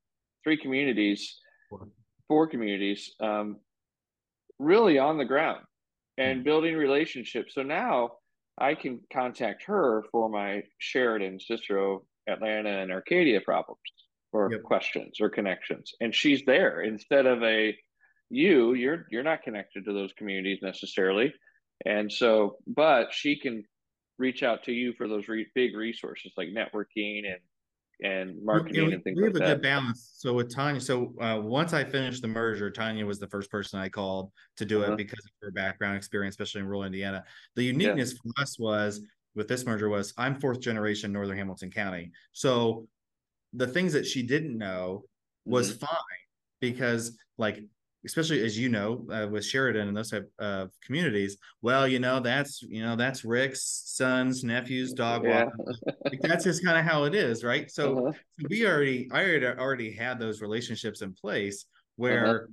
three 0.44 0.58
communities? 0.58 1.40
Four, 1.70 1.88
four 2.28 2.48
communities 2.48 3.14
um, 3.22 3.58
really 4.60 4.98
on 4.98 5.18
the 5.18 5.26
ground 5.26 5.62
and 6.18 6.38
mm-hmm. 6.38 6.44
building 6.44 6.76
relationships. 6.76 7.54
So 7.56 7.64
now 7.64 8.12
i 8.60 8.76
can 8.76 9.00
contact 9.14 9.64
her 9.64 10.04
for 10.12 10.28
my 10.28 10.62
sheridan 10.78 11.40
cicero 11.40 12.04
atlanta 12.28 12.70
and 12.70 12.92
arcadia 12.92 13.40
problems 13.40 13.80
or 14.34 14.52
yep. 14.52 14.63
questions 14.63 15.20
or 15.20 15.30
connections 15.30 15.91
and 16.00 16.13
she's 16.15 16.44
there 16.46 16.82
instead 16.82 17.26
of 17.26 17.44
a 17.44 17.76
you 18.30 18.74
you're 18.74 19.06
you're 19.12 19.24
not 19.24 19.44
connected 19.44 19.86
to 19.86 19.94
those 19.94 20.13
communities 20.13 20.60
necessarily 20.62 21.34
and 21.86 22.12
so 22.12 22.58
but 22.65 23.08
she 23.12 23.38
can 23.38 23.63
reach 24.17 24.44
out 24.44 24.63
to 24.63 24.72
you 24.72 24.94
for 24.98 25.08
those 25.08 25.28
re- 25.28 25.48
big 25.56 25.76
resources 25.76 26.32
like 26.38 26.48
networking 26.50 27.24
and 27.26 27.39
and 28.04 28.44
marketing 28.44 28.88
we, 28.88 28.94
and 28.94 29.04
things 29.04 29.17
we 29.17 29.26
have 29.26 29.34
like 29.34 29.44
a 29.44 29.46
that. 29.46 29.54
good 29.56 29.62
balance 29.62 30.13
so 30.15 30.34
with 30.34 30.54
tanya 30.54 30.80
so 30.80 31.13
uh, 31.22 31.39
once 31.39 31.74
i 31.74 31.84
finished 31.84 32.22
the 32.22 32.28
merger 32.28 32.72
tanya 32.72 33.06
was 33.06 33.20
the 33.20 33.28
first 33.28 33.52
person 33.52 33.80
i 33.80 33.89
called 33.89 34.32
to 34.58 34.65
do 34.65 34.82
uh-huh. 34.82 34.94
it 34.94 34.98
because 34.98 35.24
of 35.24 35.32
her 35.41 35.52
background 35.52 35.98
experience 35.98 36.34
especially 36.34 36.62
in 36.62 36.67
rural 36.67 36.84
indiana 36.84 37.24
the 37.56 37.63
uniqueness 37.63 38.13
yeah. 38.13 38.32
for 38.34 38.41
us 38.41 38.58
was 38.58 39.02
with 39.36 39.48
this 39.48 39.65
merger 39.65 39.89
was 39.89 40.13
i'm 40.17 40.39
fourth 40.39 40.60
generation 40.60 41.12
northern 41.12 41.38
hamilton 41.38 41.70
county 41.70 42.12
so 42.32 42.88
the 43.54 43.68
things 43.68 43.94
that 43.94 44.06
she 44.06 44.24
didn't 44.24 44.58
know 44.58 45.04
was 45.46 45.72
mm-hmm. 45.72 45.86
fine 45.86 46.22
because 46.60 47.18
like 47.38 47.64
especially 48.06 48.44
as 48.44 48.58
you 48.58 48.70
know 48.70 49.06
uh, 49.12 49.28
with 49.28 49.46
sheridan 49.46 49.88
and 49.88 49.96
those 49.96 50.12
type 50.12 50.30
of 50.40 50.72
communities 50.86 51.38
well 51.62 51.88
you 51.88 52.00
know 52.00 52.20
that's 52.20 52.62
you 52.64 52.82
know 52.82 52.96
that's 52.96 53.24
rick's 53.24 53.84
sons 53.86 54.44
nephews 54.44 54.94
dog 54.98 55.24
yeah. 55.24 55.46
like, 56.06 56.20
that's 56.22 56.44
just 56.44 56.64
kind 56.64 56.78
of 56.78 56.86
how 56.86 57.04
it 57.04 57.14
is 57.14 57.44
right 57.44 57.70
so, 57.70 58.08
uh-huh. 58.08 58.18
we 58.50 58.66
already 58.66 59.10
i 59.12 59.22
already, 59.22 59.46
already 59.46 59.92
had 59.92 60.20
those 60.20 60.42
relationships 60.42 61.02
in 61.02 61.14
place 61.14 61.66
where 61.96 62.26
uh-huh. 62.26 62.48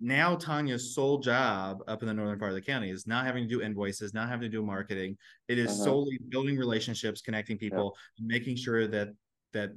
now 0.00 0.34
tanya's 0.36 0.94
sole 0.94 1.18
job 1.18 1.78
up 1.86 2.02
in 2.02 2.08
the 2.08 2.14
northern 2.14 2.38
part 2.38 2.50
of 2.50 2.56
the 2.56 2.62
county 2.62 2.90
is 2.90 3.06
not 3.06 3.24
having 3.24 3.44
to 3.44 3.48
do 3.48 3.62
invoices 3.62 4.14
not 4.14 4.28
having 4.28 4.42
to 4.42 4.56
do 4.56 4.64
marketing 4.64 5.16
it 5.48 5.58
is 5.58 5.68
uh-huh. 5.68 5.84
solely 5.84 6.18
building 6.28 6.56
relationships 6.56 7.20
connecting 7.20 7.56
people 7.56 7.94
yeah. 8.18 8.26
making 8.26 8.56
sure 8.56 8.86
that 8.88 9.08
that 9.52 9.70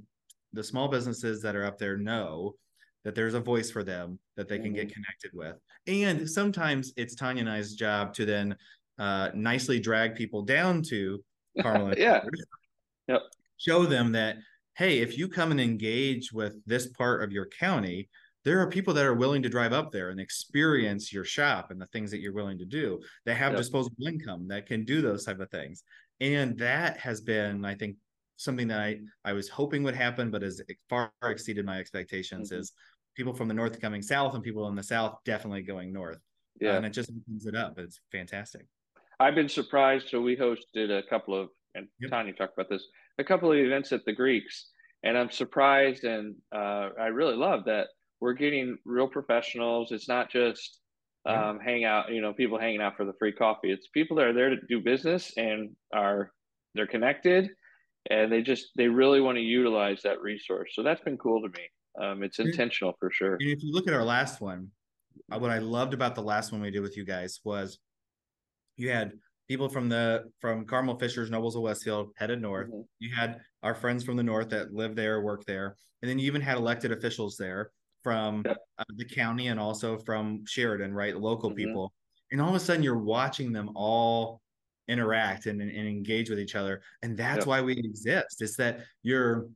the 0.54 0.64
small 0.64 0.88
businesses 0.88 1.42
that 1.42 1.56
are 1.56 1.66
up 1.66 1.78
there 1.78 1.98
know 1.98 2.56
that 3.04 3.16
there's 3.16 3.34
a 3.34 3.40
voice 3.40 3.70
for 3.70 3.84
them 3.84 4.18
that 4.38 4.48
they 4.48 4.58
can 4.58 4.68
mm-hmm. 4.68 4.76
get 4.76 4.94
connected 4.94 5.32
with. 5.34 5.56
And 5.88 6.30
sometimes 6.30 6.94
it's 6.96 7.16
Tanya 7.16 7.42
and 7.42 7.50
I's 7.50 7.74
job 7.74 8.14
to 8.16 8.26
then 8.26 8.56
uh, 8.98 9.30
nicely 9.34 9.80
drag 9.80 10.16
people 10.16 10.44
down 10.44 10.82
to 10.84 11.24
Carmel. 11.62 11.94
yeah. 11.98 12.22
Yep. 13.08 13.22
Show 13.58 13.86
them 13.86 14.14
that, 14.14 14.38
hey, 14.78 15.00
if 15.00 15.18
you 15.18 15.28
come 15.28 15.52
and 15.52 15.60
engage 15.60 16.32
with 16.32 16.56
this 16.66 16.88
part 16.88 17.24
of 17.24 17.32
your 17.32 17.48
county, 17.48 18.10
there 18.46 18.60
are 18.60 18.70
people 18.70 18.94
that 18.94 19.06
are 19.06 19.14
willing 19.14 19.42
to 19.44 19.50
drive 19.50 19.74
up 19.74 19.92
there 19.92 20.10
and 20.10 20.20
experience 20.20 21.14
your 21.14 21.24
shop 21.24 21.72
and 21.72 21.82
the 21.82 21.86
things 21.88 22.12
that 22.12 22.20
you're 22.20 22.34
willing 22.34 22.58
to 22.58 22.66
do 22.66 23.00
that 23.26 23.36
have 23.36 23.54
yep. 23.54 23.60
disposable 23.60 24.08
income 24.08 24.48
that 24.48 24.66
can 24.66 24.84
do 24.84 25.02
those 25.02 25.26
type 25.26 25.40
of 25.40 25.50
things 25.50 25.84
and 26.20 26.58
that 26.58 26.98
has 26.98 27.22
been 27.22 27.66
i 27.66 27.74
think 27.74 27.96
something 28.38 28.68
that 28.68 28.80
i 28.80 28.98
i 29.26 29.34
was 29.34 29.50
hoping 29.50 29.84
would 29.84 29.96
happen 29.96 30.32
but 30.32 30.42
has 30.42 30.62
far 30.90 31.12
exceeded 31.24 31.66
my 31.66 31.80
expectations 31.80 32.52
mm-hmm. 32.52 32.60
is 32.60 32.74
people 33.16 33.34
from 33.34 33.48
the 33.48 33.54
north 33.54 33.80
coming 33.80 34.02
south 34.02 34.34
and 34.34 34.44
people 34.44 34.68
in 34.68 34.76
the 34.76 34.84
south 34.84 35.18
definitely 35.26 35.62
going 35.62 35.94
north 35.94 36.20
yeah 36.60 36.72
uh, 36.72 36.78
and 36.78 36.86
it 36.86 36.92
just 36.92 37.12
opens 37.12 37.46
it 37.46 37.56
up 37.56 37.78
it's 37.78 38.00
fantastic 38.12 38.66
i've 39.20 39.36
been 39.36 39.50
surprised 39.50 40.10
so 40.10 40.22
we 40.22 40.36
hosted 40.36 40.90
a 40.90 41.04
couple 41.10 41.40
of 41.40 41.50
and 41.76 41.88
yep. 42.00 42.12
tanya 42.12 42.34
talked 42.34 42.54
about 42.58 42.70
this 42.70 42.86
a 43.20 43.24
couple 43.24 43.52
of 43.52 43.58
events 43.58 43.92
at 43.92 44.04
the 44.06 44.14
greeks 44.14 44.70
and 45.04 45.18
i'm 45.18 45.30
surprised 45.30 46.04
and 46.04 46.36
uh, 46.56 46.90
i 47.00 47.08
really 47.08 47.36
love 47.36 47.64
that 47.66 47.88
we're 48.24 48.32
getting 48.32 48.78
real 48.86 49.10
professionals. 49.10 49.92
It's 49.92 50.08
not 50.08 50.32
just 50.32 50.80
um, 51.26 51.60
hang 51.60 51.84
out, 51.84 52.10
you 52.10 52.22
know, 52.22 52.32
people 52.32 52.58
hanging 52.58 52.82
out 52.82 52.96
for 52.96 53.04
the 53.04 53.12
free 53.20 53.34
coffee. 53.34 53.70
It's 53.70 53.90
people 53.94 54.16
that 54.16 54.28
are 54.28 54.34
there 54.34 54.50
to 54.50 54.56
do 54.70 54.80
business 54.80 55.34
and 55.36 55.72
are 55.94 56.32
they're 56.74 56.88
connected, 56.88 57.50
and 58.10 58.32
they 58.32 58.42
just 58.42 58.68
they 58.76 58.88
really 58.88 59.22
want 59.22 59.38
to 59.38 59.42
utilize 59.42 60.02
that 60.04 60.22
resource. 60.22 60.72
So 60.74 60.84
that's 60.84 61.02
been 61.02 61.18
cool 61.18 61.42
to 61.42 61.50
me. 61.50 61.70
Um, 62.02 62.24
it's 62.24 62.40
intentional 62.40 62.94
for 63.00 63.12
sure. 63.12 63.36
And 63.36 63.50
if 63.50 63.64
you 63.64 63.72
look 63.72 63.88
at 63.88 63.94
our 63.94 64.04
last 64.04 64.42
one, 64.42 64.70
uh, 65.32 65.40
what 65.40 65.52
I 65.52 65.60
loved 65.60 65.94
about 65.94 66.16
the 66.16 66.24
last 66.24 66.52
one 66.52 66.62
we 66.62 66.72
did 66.72 66.82
with 66.82 66.98
you 66.98 67.06
guys 67.06 67.40
was 67.44 67.80
you 68.78 68.90
had 68.90 69.14
people 69.48 69.70
from 69.70 69.90
the 69.90 70.24
from 70.40 70.66
Carmel 70.66 70.98
Fishers, 70.98 71.30
Noblesville 71.30 71.62
Westfield 71.62 72.12
headed 72.18 72.42
north. 72.42 72.68
Mm-hmm. 72.68 72.82
You 73.00 73.16
had 73.16 73.40
our 73.62 73.76
friends 73.76 74.04
from 74.04 74.18
the 74.18 74.24
north 74.24 74.50
that 74.50 74.74
live 74.74 74.96
there, 74.96 75.22
work 75.22 75.46
there, 75.46 75.76
and 76.02 76.10
then 76.10 76.20
you 76.20 76.26
even 76.28 76.42
had 76.42 76.58
elected 76.58 76.92
officials 76.92 77.38
there 77.38 77.72
from 78.04 78.44
yep. 78.46 78.58
uh, 78.80 78.84
the 78.98 79.06
county 79.06 79.48
and 79.48 79.60
also 79.60 79.98
from 79.98 80.44
Sheridan, 80.46 80.94
right? 80.94 81.18
Local 81.18 81.50
mm-hmm. 81.50 81.58
people. 81.58 81.94
And 82.32 82.42
all 82.42 82.50
of 82.50 82.56
a 82.56 82.60
sudden 82.60 82.84
you're 82.84 82.98
watching 82.98 83.54
them 83.54 83.70
all 83.76 84.42
interact 84.88 85.46
and, 85.46 85.62
and 85.62 85.88
engage 85.88 86.30
with 86.30 86.40
each 86.40 86.56
other. 86.56 86.82
And 87.02 87.18
that's 87.18 87.40
yep. 87.40 87.48
why 87.48 87.62
we 87.62 87.74
exist. 87.78 88.42
It's 88.42 88.56
that 88.58 88.82
your 89.02 89.48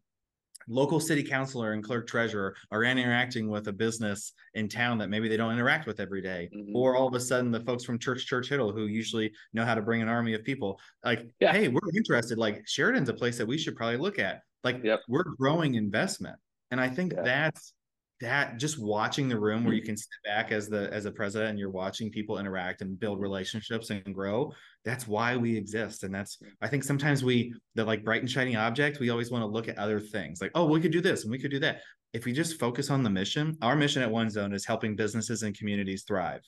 local 0.68 1.00
city 1.00 1.24
councilor 1.24 1.74
and 1.74 1.84
clerk 1.84 2.08
treasurer 2.08 2.56
are 2.72 2.84
interacting 2.84 3.50
with 3.50 3.68
a 3.68 3.74
business 3.74 4.34
in 4.54 4.68
town 4.68 4.98
that 4.98 5.10
maybe 5.10 5.30
they 5.30 5.38
don't 5.38 5.54
interact 5.54 5.88
with 5.88 6.00
every 6.00 6.22
day. 6.22 6.50
Mm-hmm. 6.54 6.76
Or 6.76 6.96
all 6.96 7.08
of 7.08 7.14
a 7.14 7.20
sudden 7.20 7.52
the 7.52 7.62
folks 7.62 7.84
from 7.84 8.00
Church 8.00 8.26
Church 8.26 8.50
Hittle 8.50 8.72
who 8.72 8.86
usually 8.88 9.32
know 9.54 9.66
how 9.66 9.76
to 9.76 9.82
bring 9.82 10.02
an 10.02 10.10
army 10.10 10.34
of 10.34 10.44
people, 10.44 10.80
like, 11.04 11.30
yeah. 11.40 11.52
hey, 11.54 11.68
we're 11.68 11.80
interested. 11.96 12.38
Like 12.38 12.68
Sheridan's 12.68 13.10
a 13.10 13.14
place 13.14 13.38
that 13.38 13.48
we 13.48 13.58
should 13.58 13.76
probably 13.76 13.98
look 13.98 14.20
at. 14.20 14.42
Like 14.64 14.84
yep. 14.84 15.02
we're 15.08 15.24
growing 15.24 15.76
investment. 15.76 16.36
And 16.72 16.82
I 16.82 16.90
think 16.90 17.14
yeah. 17.14 17.22
that's 17.24 17.74
that 18.20 18.58
just 18.58 18.82
watching 18.82 19.30
the 19.30 19.40
room 19.40 19.64
where 19.64 19.74
you 19.74 19.82
mm. 19.82 19.88
can 19.88 19.98
sit 19.98 20.08
back 20.26 20.52
as 20.52 20.68
the 20.68 20.92
as 20.92 21.06
a 21.06 21.12
president 21.12 21.52
and 21.52 21.60
you're 21.60 21.70
watching 21.70 22.10
people 22.10 22.40
interact 22.40 22.82
and 22.82 23.00
build 23.00 23.20
relationships 23.20 23.90
and 23.90 24.14
grow 24.14 24.52
that's 24.86 25.08
why 25.08 25.36
we 25.36 25.56
exist. 25.56 26.04
And 26.04 26.14
that's 26.14 26.40
i 26.62 26.68
think 26.68 26.84
sometimes 26.84 27.24
we 27.24 27.54
the 27.76 27.86
like 27.86 28.04
bright 28.04 28.22
and 28.22 28.30
shiny 28.30 28.56
object 28.56 29.00
we 29.00 29.10
always 29.10 29.32
want 29.32 29.44
to 29.44 29.48
look 29.48 29.68
at 29.68 29.78
other 29.78 30.00
things 30.00 30.42
like 30.42 30.52
oh 30.56 30.66
we 30.66 30.82
could 30.82 30.92
do 30.92 31.02
this 31.02 31.24
and 31.24 31.32
we 31.32 31.40
could 31.40 31.52
do 31.52 31.60
that. 31.60 31.82
If 32.14 32.26
we 32.26 32.32
just 32.32 32.60
focus 32.60 32.90
on 32.90 33.04
the 33.04 33.10
mission 33.10 33.58
our 33.62 33.76
mission 33.76 34.02
at 34.02 34.10
one 34.10 34.30
zone 34.30 34.54
is 34.54 34.66
helping 34.66 34.96
businesses 34.96 35.44
and 35.44 35.58
communities 35.58 36.04
thrive. 36.04 36.42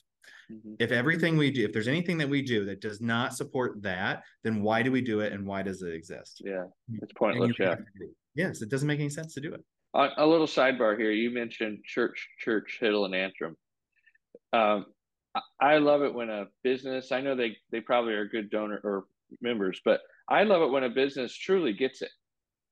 Mm-hmm. 0.50 0.74
if 0.80 0.90
everything 0.90 1.36
we 1.36 1.52
do 1.52 1.64
if 1.64 1.72
there's 1.72 1.86
anything 1.86 2.18
that 2.18 2.28
we 2.28 2.42
do 2.42 2.64
that 2.64 2.80
does 2.80 3.00
not 3.00 3.36
support 3.36 3.80
that 3.82 4.24
then 4.42 4.62
why 4.62 4.82
do 4.82 4.90
we 4.90 5.00
do 5.00 5.20
it 5.20 5.32
and 5.32 5.46
why 5.46 5.62
does 5.62 5.82
it 5.82 5.94
exist? 5.94 6.42
Yeah 6.44 6.64
it's 7.00 7.12
pointless 7.12 7.52
yeah. 7.58 7.76
yes 8.34 8.60
it 8.60 8.68
doesn't 8.68 8.88
make 8.88 8.98
any 8.98 9.10
sense 9.10 9.34
to 9.34 9.40
do 9.40 9.54
it 9.54 9.64
a 9.94 10.26
little 10.26 10.46
sidebar 10.46 10.98
here. 10.98 11.10
You 11.10 11.30
mentioned 11.30 11.84
church, 11.84 12.28
church, 12.38 12.78
Hittle, 12.80 13.04
and 13.04 13.14
Antrim. 13.14 13.56
Um, 14.52 14.86
I 15.60 15.78
love 15.78 16.02
it 16.02 16.14
when 16.14 16.30
a 16.30 16.46
business. 16.62 17.12
I 17.12 17.20
know 17.20 17.36
they 17.36 17.56
they 17.70 17.80
probably 17.80 18.14
are 18.14 18.26
good 18.26 18.50
donor 18.50 18.80
or 18.82 19.04
members, 19.40 19.80
but 19.84 20.00
I 20.28 20.44
love 20.44 20.62
it 20.62 20.70
when 20.70 20.84
a 20.84 20.90
business 20.90 21.34
truly 21.34 21.72
gets 21.72 22.02
it, 22.02 22.10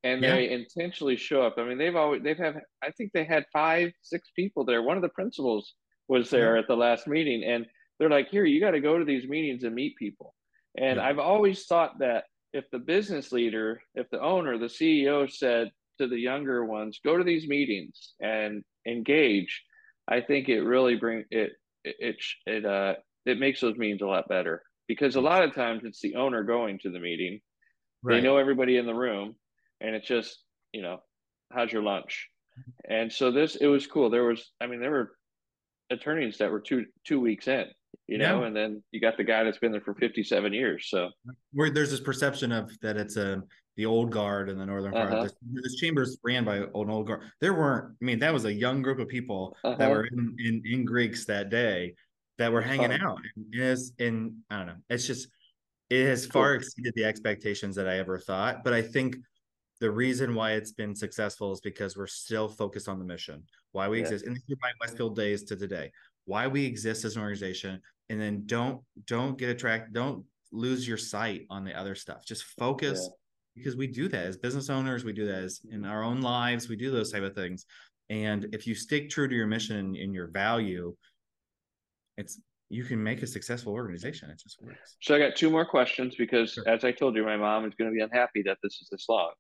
and 0.03 0.23
yeah. 0.23 0.35
they 0.35 0.51
intentionally 0.51 1.17
show 1.17 1.43
up. 1.43 1.55
I 1.59 1.65
mean, 1.65 1.79
they've 1.79 1.97
always 1.97 2.23
they've 2.23 2.39
had. 2.39 2.61
I 2.83 2.91
think 2.93 3.13
they 3.13 3.25
had 3.25 3.47
five, 3.53 3.93
six 4.03 4.31
people 4.35 4.65
there. 4.65 4.83
One 4.83 4.97
of 4.97 5.03
the 5.03 5.09
principals 5.09 5.75
was 6.09 6.31
there 6.31 6.55
yeah. 6.55 6.63
at 6.63 6.69
the 6.69 6.77
last 6.77 7.07
meeting, 7.07 7.45
and 7.45 7.67
they're 7.99 8.11
like, 8.11 8.29
"Here, 8.29 8.45
you 8.45 8.61
got 8.61 8.73
to 8.73 8.81
go 8.81 8.99
to 8.99 9.05
these 9.05 9.29
meetings 9.29 9.65
and 9.65 9.75
meet 9.75 9.97
people." 9.97 10.35
And 10.77 10.97
yeah. 10.97 11.07
I've 11.07 11.19
always 11.19 11.67
thought 11.67 11.99
that 12.01 12.25
if 12.53 12.65
the 12.71 12.79
business 12.79 13.31
leader, 13.31 13.81
if 13.95 14.09
the 14.11 14.21
owner, 14.21 14.59
the 14.59 14.67
CEO 14.67 15.31
said, 15.31 15.71
to 15.99 16.09
the 16.09 16.19
younger 16.19 16.65
ones 16.65 17.01
go 17.05 17.17
to 17.17 17.25
these 17.25 17.47
meetings 17.49 18.15
and 18.21 18.65
engage. 18.87 19.63
I 20.09 20.21
think 20.21 20.49
it 20.49 20.63
really 20.63 20.97
bring 20.97 21.25
it 21.31 21.53
it 21.85 22.17
it 22.47 22.65
uh 22.65 22.95
it 23.27 23.39
makes 23.39 23.61
those 23.61 23.77
meetings 23.77 24.03
a 24.03 24.07
lot 24.07 24.29
better 24.29 24.63
because 24.87 25.17
a 25.17 25.21
lot 25.21 25.45
of 25.45 25.55
times 25.55 25.83
it's 25.85 26.01
the 26.01 26.17
owner 26.17 26.43
going 26.43 26.79
to 26.81 26.91
the 26.91 27.01
meeting. 27.01 27.41
Right. 28.03 28.17
they 28.17 28.21
know 28.23 28.39
everybody 28.39 28.77
in 28.77 28.87
the 28.87 28.95
room 28.95 29.35
and 29.81 29.95
it's 29.95 30.07
just 30.07 30.39
you 30.73 30.83
know 30.83 31.01
how's 31.53 31.73
your 31.73 31.83
lunch? 31.83 32.29
And 32.89 33.13
so 33.13 33.31
this 33.31 33.57
it 33.57 33.67
was 33.67 33.87
cool. 33.87 34.11
There 34.11 34.25
was 34.25 34.51
i 34.61 34.67
mean 34.67 34.81
there 34.81 34.91
were 34.91 35.13
attorneys 35.91 36.39
that 36.39 36.51
were 36.51 36.61
two 36.61 36.87
two 37.05 37.21
weeks 37.21 37.49
in 37.49 37.67
you 38.07 38.19
know, 38.19 38.41
yeah. 38.41 38.47
and 38.47 38.57
then 38.57 38.83
you 38.91 39.01
got 39.01 39.17
the 39.17 39.25
guy 39.25 39.45
that's 39.45 39.59
been 39.59 39.73
there 39.73 39.81
for 39.81 39.95
57 39.95 40.53
years. 40.53 40.89
So 40.89 41.11
where 41.53 41.71
there's 41.71 41.91
this 41.91 42.01
perception 42.01 42.53
of 42.53 42.71
that 42.81 42.97
it's 42.97 43.17
a 43.17 43.43
the 43.77 43.87
old 43.87 44.11
guard 44.11 44.49
in 44.49 44.59
the 44.59 44.67
northern 44.67 44.93
part. 44.93 45.13
Uh-huh. 45.13 45.23
This, 45.23 45.35
this 45.53 45.77
chambers 45.77 46.19
ran 46.25 46.45
by 46.45 46.57
an 46.57 46.71
old 46.75 47.07
guard. 47.07 47.23
There 47.41 47.55
weren't. 47.55 47.95
I 48.03 48.05
mean, 48.05 48.19
that 48.19 48.33
was 48.33 48.45
a 48.45 48.53
young 48.53 48.83
group 48.83 48.99
of 48.99 49.07
people 49.09 49.57
uh-huh. 49.63 49.77
that 49.77 49.89
were 49.89 50.05
in, 50.07 50.37
in, 50.45 50.63
in 50.67 50.85
Greeks 50.85 51.25
that 51.27 51.49
day 51.49 51.95
that 52.39 52.53
were 52.53 52.61
hanging 52.61 52.91
uh-huh. 52.91 53.11
out. 53.11 53.19
And 53.37 53.47
is 53.53 53.93
in 53.99 54.39
I 54.51 54.59
don't 54.59 54.67
know. 54.67 54.75
It's 54.91 55.07
just 55.07 55.29
it 55.91 56.07
has 56.07 56.27
far 56.27 56.55
exceeded 56.55 56.93
the 56.97 57.05
expectations 57.05 57.77
that 57.77 57.89
I 57.89 57.99
ever 57.99 58.19
thought. 58.19 58.65
But 58.65 58.73
I 58.73 58.83
think 58.83 59.17
the 59.81 59.91
reason 59.91 60.35
why 60.35 60.53
it's 60.53 60.73
been 60.73 60.95
successful 60.95 61.53
is 61.53 61.61
because 61.61 61.97
we're 61.97 62.09
still 62.09 62.49
focused 62.49 62.89
on 62.89 62.99
the 62.99 63.05
mission, 63.05 63.45
why 63.73 63.89
we 63.89 63.99
yeah. 63.99 64.05
exist, 64.05 64.27
and 64.27 64.37
through 64.45 64.57
my 64.61 64.73
Westfield 64.81 65.15
days 65.15 65.45
to 65.45 65.57
today, 65.57 65.93
why 66.29 66.47
we 66.47 66.65
exist 66.65 67.05
as 67.05 67.17
an 67.17 67.23
organization, 67.23 67.81
and 68.09 68.21
then 68.21 68.43
don't 68.47 68.81
don't 69.07 69.37
get 69.37 69.51
attracted, 69.51 69.93
don't 69.93 70.25
lose 70.53 70.87
your 70.87 70.99
sight 70.99 71.47
on 71.51 71.65
the 71.65 71.77
other 71.77 71.95
stuff. 71.95 72.25
Just 72.25 72.45
focus. 72.59 73.01
Yeah 73.03 73.15
because 73.59 73.77
we 73.77 73.87
do 73.87 74.09
that 74.09 74.27
as 74.27 74.37
business 74.37 74.71
owners 74.71 75.05
we 75.05 75.13
do 75.13 75.27
that 75.27 75.43
as 75.43 75.61
in 75.71 75.85
our 75.85 76.03
own 76.03 76.21
lives 76.21 76.69
we 76.69 76.77
do 76.77 76.91
those 76.91 77.13
type 77.13 77.23
of 77.23 77.35
things 77.35 77.67
and 78.09 78.47
if 78.53 78.67
you 78.67 78.75
stick 78.75 79.11
true 79.11 79.29
to 79.29 79.35
your 79.35 79.47
mission 79.47 79.77
and, 79.77 80.15
your 80.15 80.29
value 80.29 80.95
it's 82.17 82.41
you 82.71 82.85
can 82.85 83.03
make 83.03 83.23
a 83.23 83.27
successful 83.27 83.73
organization 83.73 84.31
it 84.31 84.41
just 84.41 84.63
works 84.63 84.97
so 85.01 85.15
i 85.15 85.19
got 85.19 85.37
two 85.37 85.51
more 85.51 85.67
questions 85.67 86.15
because 86.17 86.53
sure. 86.53 86.69
as 86.69 86.85
i 86.85 86.93
told 86.93 87.17
you 87.17 87.25
my 87.25 87.37
mom 87.37 87.67
is 87.67 87.75
going 87.75 87.91
to 87.91 87.95
be 87.95 88.03
unhappy 88.03 88.43
that 88.43 88.59
this 88.63 88.79
is 88.81 88.89
this 88.91 89.07
long 89.09 89.33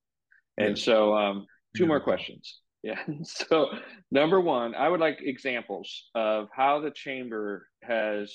and 0.58 0.76
yeah. 0.76 0.84
so 0.84 1.16
um, 1.16 1.46
two 1.76 1.86
more 1.86 2.00
questions 2.00 2.60
yeah 2.82 3.00
so 3.22 3.68
number 4.10 4.40
one 4.40 4.74
i 4.74 4.88
would 4.88 5.00
like 5.00 5.18
examples 5.20 6.10
of 6.14 6.48
how 6.52 6.80
the 6.80 6.90
chamber 6.90 7.66
has 7.82 8.32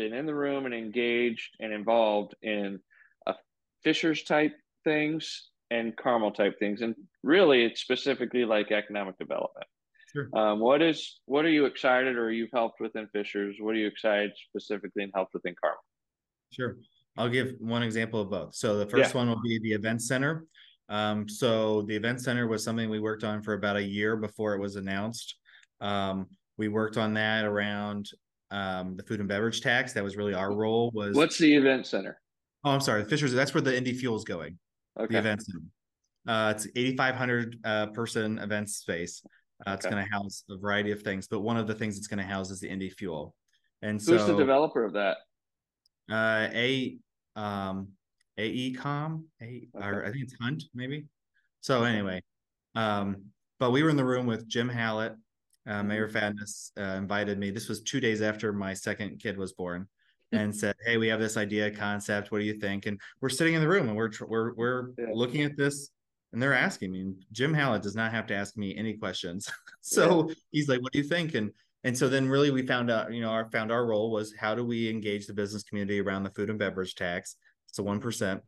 been 0.00 0.14
in 0.14 0.24
the 0.24 0.34
room 0.34 0.64
and 0.64 0.74
engaged 0.74 1.56
and 1.60 1.72
involved 1.72 2.34
in 2.42 2.80
a 3.26 3.34
Fishers 3.84 4.22
type 4.22 4.54
things 4.82 5.50
and 5.70 5.94
Carmel 5.96 6.32
type 6.32 6.58
things, 6.58 6.80
and 6.80 6.94
really 7.22 7.64
it's 7.64 7.82
specifically 7.82 8.46
like 8.46 8.72
economic 8.72 9.18
development. 9.18 9.66
Sure. 10.12 10.28
Um, 10.34 10.58
what 10.58 10.80
is 10.82 11.20
what 11.26 11.44
are 11.44 11.50
you 11.50 11.66
excited 11.66 12.16
or 12.16 12.32
you've 12.32 12.50
helped 12.52 12.80
within 12.80 13.08
Fishers? 13.12 13.56
What 13.60 13.74
are 13.74 13.78
you 13.78 13.86
excited 13.86 14.32
specifically 14.48 15.04
and 15.04 15.12
helped 15.14 15.34
within 15.34 15.54
Carmel? 15.60 15.78
Sure. 16.50 16.78
I'll 17.18 17.28
give 17.28 17.54
one 17.60 17.82
example 17.82 18.22
of 18.22 18.30
both. 18.30 18.54
So 18.54 18.78
the 18.78 18.86
first 18.86 19.12
yeah. 19.12 19.18
one 19.18 19.28
will 19.28 19.42
be 19.42 19.58
the 19.62 19.72
event 19.72 20.00
center. 20.02 20.46
Um, 20.90 21.28
so 21.28 21.82
the 21.82 21.94
event 21.94 22.20
center 22.20 22.46
was 22.46 22.64
something 22.64 22.90
we 22.90 23.00
worked 23.00 23.24
on 23.24 23.42
for 23.42 23.54
about 23.54 23.76
a 23.76 23.82
year 23.82 24.16
before 24.16 24.54
it 24.54 24.60
was 24.60 24.76
announced. 24.76 25.36
Um, 25.80 26.26
we 26.58 26.68
worked 26.68 26.98
on 26.98 27.14
that 27.14 27.44
around 27.44 28.10
um, 28.50 28.96
the 28.96 29.04
food 29.04 29.20
and 29.20 29.28
beverage 29.28 29.60
tax. 29.60 29.92
That 29.92 30.04
was 30.04 30.16
really 30.16 30.34
our 30.34 30.52
role. 30.52 30.90
Was 30.92 31.16
what's 31.16 31.38
the 31.38 31.54
event 31.54 31.86
center? 31.86 32.20
Oh, 32.64 32.70
I'm 32.70 32.80
sorry, 32.80 33.02
the 33.02 33.08
Fishers. 33.08 33.32
That's 33.32 33.54
where 33.54 33.62
the 33.62 33.74
Indy 33.74 33.94
Fuel 33.94 34.16
is 34.16 34.24
going 34.24 34.58
okay. 34.98 35.14
the 35.14 35.18
event 35.18 35.42
center. 35.42 35.64
Uh, 36.26 36.52
it's 36.54 36.66
8,500 36.76 37.56
uh, 37.64 37.86
person 37.88 38.38
event 38.38 38.68
space. 38.68 39.22
Uh, 39.66 39.72
it's 39.72 39.86
okay. 39.86 39.94
going 39.94 40.06
to 40.06 40.12
house 40.12 40.44
a 40.50 40.58
variety 40.58 40.90
of 40.90 41.02
things, 41.02 41.26
but 41.28 41.40
one 41.40 41.56
of 41.56 41.66
the 41.66 41.74
things 41.74 41.98
it's 41.98 42.06
going 42.06 42.18
to 42.18 42.24
house 42.24 42.50
is 42.50 42.60
the 42.60 42.68
Indy 42.68 42.90
Fuel. 42.90 43.34
And 43.82 44.00
so, 44.00 44.12
who's 44.12 44.26
the 44.26 44.36
developer 44.36 44.84
of 44.84 44.92
that? 44.94 45.18
Uh, 46.10 46.48
a 46.52 46.98
um, 47.36 47.88
AECOM, 48.48 49.24
a 49.40 49.44
okay. 49.44 49.86
or 49.86 50.04
I 50.04 50.10
think 50.10 50.24
it's 50.24 50.36
Hunt, 50.40 50.64
maybe. 50.74 51.06
So 51.60 51.84
anyway, 51.84 52.22
um, 52.74 53.24
but 53.58 53.70
we 53.70 53.82
were 53.82 53.90
in 53.90 53.96
the 53.96 54.04
room 54.04 54.26
with 54.26 54.48
Jim 54.48 54.68
Hallett, 54.68 55.14
uh, 55.66 55.82
Mayor 55.82 56.06
mm-hmm. 56.06 56.16
Fadness 56.16 56.72
uh, 56.78 56.82
invited 56.82 57.38
me. 57.38 57.50
This 57.50 57.68
was 57.68 57.82
two 57.82 58.00
days 58.00 58.22
after 58.22 58.52
my 58.52 58.74
second 58.74 59.18
kid 59.20 59.36
was 59.36 59.52
born 59.52 59.86
and 60.32 60.54
said, 60.54 60.74
"Hey, 60.84 60.96
we 60.96 61.08
have 61.08 61.20
this 61.20 61.36
idea 61.36 61.70
concept. 61.70 62.32
What 62.32 62.38
do 62.38 62.44
you 62.44 62.58
think?" 62.58 62.86
And 62.86 63.00
we're 63.20 63.28
sitting 63.28 63.54
in 63.54 63.60
the 63.60 63.68
room 63.68 63.88
and 63.88 63.96
we're 63.96 64.10
we're 64.26 64.54
we're 64.54 64.90
yeah. 64.98 65.06
looking 65.12 65.42
at 65.42 65.56
this 65.56 65.90
and 66.32 66.42
they're 66.42 66.54
asking 66.54 66.92
me. 66.92 67.12
Jim 67.32 67.52
Hallett 67.52 67.82
does 67.82 67.96
not 67.96 68.12
have 68.12 68.26
to 68.28 68.34
ask 68.34 68.56
me 68.56 68.76
any 68.76 68.94
questions. 68.94 69.50
so 69.80 70.28
yeah. 70.28 70.34
he's 70.50 70.68
like, 70.68 70.82
"What 70.82 70.92
do 70.92 70.98
you 70.98 71.04
think?" 71.04 71.34
And 71.34 71.50
and 71.84 71.96
so 71.96 72.08
then 72.08 72.28
really 72.28 72.50
we 72.50 72.66
found 72.66 72.90
out, 72.90 73.12
you 73.12 73.20
know, 73.20 73.30
our 73.30 73.50
found 73.50 73.72
our 73.72 73.86
role 73.86 74.10
was 74.10 74.34
how 74.38 74.54
do 74.54 74.64
we 74.64 74.88
engage 74.88 75.26
the 75.26 75.32
business 75.32 75.62
community 75.62 76.00
around 76.00 76.24
the 76.24 76.30
food 76.30 76.50
and 76.50 76.58
beverage 76.58 76.94
tax? 76.94 77.36
It's 77.70 77.78
a 77.78 77.82
one 77.82 78.00
percent. 78.00 78.42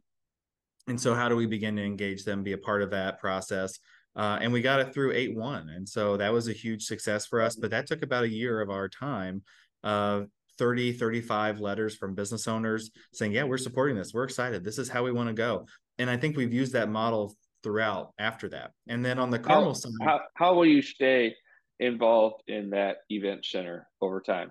And 0.89 1.01
so 1.01 1.15
how 1.15 1.29
do 1.29 1.37
we 1.37 1.47
begin 1.47 1.77
to 1.77 1.85
engage 1.85 2.25
them, 2.25 2.43
be 2.43 2.53
a 2.53 2.59
part 2.59 2.83
of 2.83 2.91
that 2.91 3.21
process? 3.21 3.79
Uh, 4.15 4.39
and 4.41 4.53
we 4.53 4.61
got 4.61 4.81
it 4.81 4.93
through 4.93 5.15
8-1 5.15 5.75
and 5.75 5.89
so 5.89 6.19
that 6.19 6.31
was 6.31 6.47
a 6.47 6.53
huge 6.53 6.85
success 6.85 7.25
for 7.25 7.41
us 7.41 7.57
but 7.57 7.71
that 7.71 7.87
took 7.87 8.03
about 8.03 8.25
a 8.25 8.29
year 8.29 8.61
of 8.61 8.69
our 8.69 8.87
time 8.87 9.41
uh, 9.85 10.21
30 10.59 10.93
35 10.93 11.61
letters 11.61 11.97
from 11.97 12.15
business 12.15 12.47
owners 12.47 12.91
saying 13.15 13.33
yeah 13.33 13.45
we're 13.45 13.57
supporting 13.57 13.97
this. 13.97 14.13
We're 14.13 14.25
excited. 14.25 14.65
This 14.65 14.79
is 14.79 14.91
how 14.91 15.03
we 15.03 15.13
want 15.13 15.29
to 15.29 15.35
go. 15.35 15.67
And 15.99 16.11
i 16.11 16.17
think 16.17 16.37
we've 16.37 16.53
used 16.53 16.75
that 16.75 16.91
model 16.91 17.35
throughout 17.63 18.13
after 18.19 18.49
that. 18.51 18.73
And 18.87 19.05
then 19.05 19.19
on 19.19 19.31
the 19.31 19.39
Carmel 19.39 19.69
how, 19.69 19.73
side 19.73 19.93
how, 20.03 20.21
how 20.35 20.55
will 20.55 20.67
you 20.67 20.83
stay 20.83 21.35
involved 21.81 22.43
in 22.49 22.71
that 22.71 22.99
event 23.09 23.45
center 23.45 23.89
over 24.01 24.21
time 24.21 24.51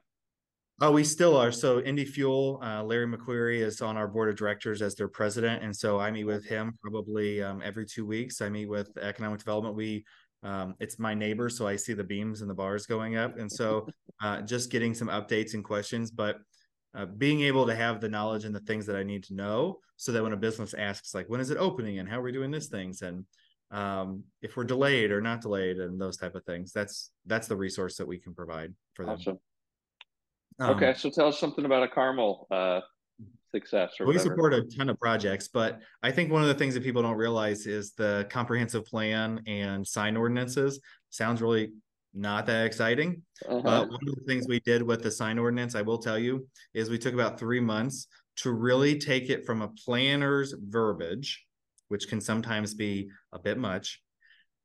Oh, 0.83 0.91
we 0.91 1.03
still 1.03 1.37
are. 1.37 1.51
So 1.51 1.79
Indy 1.79 2.05
Fuel, 2.05 2.59
uh, 2.63 2.83
Larry 2.83 3.05
McQuarrie 3.05 3.61
is 3.61 3.81
on 3.81 3.97
our 3.97 4.07
board 4.07 4.29
of 4.29 4.35
directors 4.35 4.81
as 4.81 4.95
their 4.95 5.07
president, 5.07 5.63
and 5.63 5.75
so 5.75 5.99
I 5.99 6.09
meet 6.09 6.23
with 6.23 6.43
him 6.43 6.75
probably 6.81 7.43
um, 7.43 7.61
every 7.63 7.85
two 7.85 8.03
weeks. 8.03 8.41
I 8.41 8.49
meet 8.49 8.65
with 8.65 8.97
economic 8.97 9.37
development. 9.37 9.75
We 9.75 10.03
um, 10.41 10.73
it's 10.79 10.97
my 10.97 11.13
neighbor, 11.13 11.49
so 11.49 11.67
I 11.67 11.75
see 11.75 11.93
the 11.93 12.03
beams 12.03 12.41
and 12.41 12.49
the 12.49 12.55
bars 12.55 12.87
going 12.87 13.15
up, 13.15 13.37
and 13.37 13.51
so 13.51 13.87
uh, 14.23 14.41
just 14.41 14.71
getting 14.71 14.95
some 14.95 15.07
updates 15.07 15.53
and 15.53 15.63
questions, 15.63 16.09
but 16.09 16.39
uh, 16.95 17.05
being 17.05 17.41
able 17.41 17.67
to 17.67 17.75
have 17.75 18.01
the 18.01 18.09
knowledge 18.09 18.45
and 18.45 18.55
the 18.55 18.61
things 18.61 18.87
that 18.87 18.95
I 18.95 19.03
need 19.03 19.23
to 19.25 19.35
know, 19.35 19.77
so 19.97 20.11
that 20.11 20.23
when 20.23 20.33
a 20.33 20.37
business 20.37 20.73
asks, 20.73 21.13
like, 21.13 21.29
when 21.29 21.41
is 21.41 21.51
it 21.51 21.57
opening 21.57 21.99
and 21.99 22.09
how 22.09 22.19
are 22.19 22.23
we 22.23 22.31
doing 22.31 22.49
these 22.49 22.69
things, 22.69 23.03
and 23.03 23.23
um, 23.69 24.23
if 24.41 24.57
we're 24.57 24.63
delayed 24.63 25.11
or 25.11 25.21
not 25.21 25.41
delayed, 25.41 25.77
and 25.77 26.01
those 26.01 26.17
type 26.17 26.33
of 26.33 26.43
things, 26.45 26.71
that's 26.71 27.11
that's 27.27 27.47
the 27.47 27.55
resource 27.55 27.97
that 27.97 28.07
we 28.07 28.17
can 28.17 28.33
provide 28.33 28.73
for 28.95 29.05
them. 29.05 29.19
Awesome. 29.19 29.37
Um, 30.61 30.75
okay, 30.75 30.93
so 30.95 31.09
tell 31.09 31.27
us 31.27 31.39
something 31.39 31.65
about 31.65 31.81
a 31.81 31.87
Carmel 31.87 32.47
uh, 32.51 32.81
success. 33.49 33.93
we 34.05 34.19
support 34.19 34.53
a 34.53 34.61
ton 34.77 34.89
of 34.89 34.99
projects, 34.99 35.47
but 35.47 35.79
I 36.03 36.11
think 36.11 36.31
one 36.31 36.43
of 36.43 36.47
the 36.47 36.53
things 36.53 36.75
that 36.75 36.83
people 36.83 37.01
don't 37.01 37.17
realize 37.17 37.65
is 37.65 37.93
the 37.93 38.27
comprehensive 38.29 38.85
plan 38.85 39.41
and 39.47 39.85
sign 39.85 40.15
ordinances 40.15 40.79
sounds 41.09 41.41
really 41.41 41.71
not 42.13 42.45
that 42.45 42.65
exciting. 42.65 43.23
Uh-huh. 43.47 43.61
But 43.63 43.89
one 43.89 43.99
of 44.07 44.15
the 44.15 44.23
things 44.27 44.47
we 44.47 44.59
did 44.59 44.83
with 44.83 45.01
the 45.01 45.09
sign 45.09 45.39
ordinance, 45.39 45.73
I 45.73 45.81
will 45.81 45.97
tell 45.97 46.19
you, 46.19 46.47
is 46.75 46.89
we 46.89 46.99
took 46.99 47.15
about 47.15 47.39
three 47.39 47.59
months 47.59 48.07
to 48.37 48.51
really 48.51 48.99
take 48.99 49.29
it 49.29 49.45
from 49.45 49.63
a 49.63 49.69
planner's 49.69 50.53
verbiage, 50.59 51.43
which 51.87 52.07
can 52.07 52.21
sometimes 52.21 52.75
be 52.75 53.09
a 53.33 53.39
bit 53.39 53.57
much, 53.57 53.99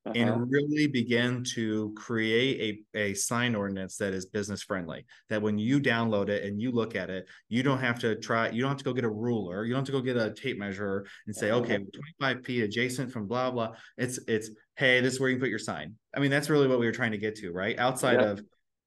uh-huh. 0.07 0.12
and 0.14 0.51
really 0.51 0.87
begin 0.87 1.42
to 1.55 1.92
create 1.97 2.85
a, 2.95 2.99
a 2.99 3.14
sign 3.14 3.55
ordinance 3.55 3.97
that 3.97 4.12
is 4.12 4.27
business 4.27 4.62
friendly. 4.62 5.05
That 5.29 5.42
when 5.42 5.59
you 5.59 5.81
download 5.81 6.29
it 6.29 6.45
and 6.45 6.61
you 6.61 6.71
look 6.71 6.95
at 6.95 7.11
it, 7.11 7.27
you 7.49 7.62
don't 7.62 7.81
have 7.81 7.99
to 8.01 8.14
try, 8.16 8.51
you 8.51 8.62
don't 8.62 8.71
have 8.71 8.79
to 8.79 8.85
go 8.85 8.92
get 8.92 9.05
a 9.05 9.11
ruler, 9.11 9.64
you 9.64 9.73
don't 9.73 9.81
have 9.81 9.87
to 9.87 9.92
go 9.92 10.01
get 10.01 10.16
a 10.16 10.33
tape 10.33 10.59
measure 10.59 11.07
and 11.27 11.35
say, 11.35 11.51
okay, 11.51 11.79
25 11.79 12.45
feet 12.45 12.62
adjacent 12.62 13.11
from 13.11 13.27
blah 13.27 13.51
blah. 13.51 13.73
It's 13.99 14.19
it's 14.29 14.51
hey, 14.77 15.01
this 15.01 15.14
is 15.14 15.21
where 15.21 15.29
you 15.29 15.37
can 15.37 15.42
put 15.42 15.51
your 15.51 15.59
sign. 15.59 15.95
I 16.14 16.21
mean, 16.21 16.31
that's 16.31 16.49
really 16.49 16.69
what 16.69 16.79
we 16.79 16.87
were 16.87 16.92
trying 16.92 17.12
to 17.12 17.19
get 17.19 17.35
to, 17.37 17.51
right? 17.51 17.79
Outside 17.79 18.21
yeah. 18.21 18.31
of 18.31 18.42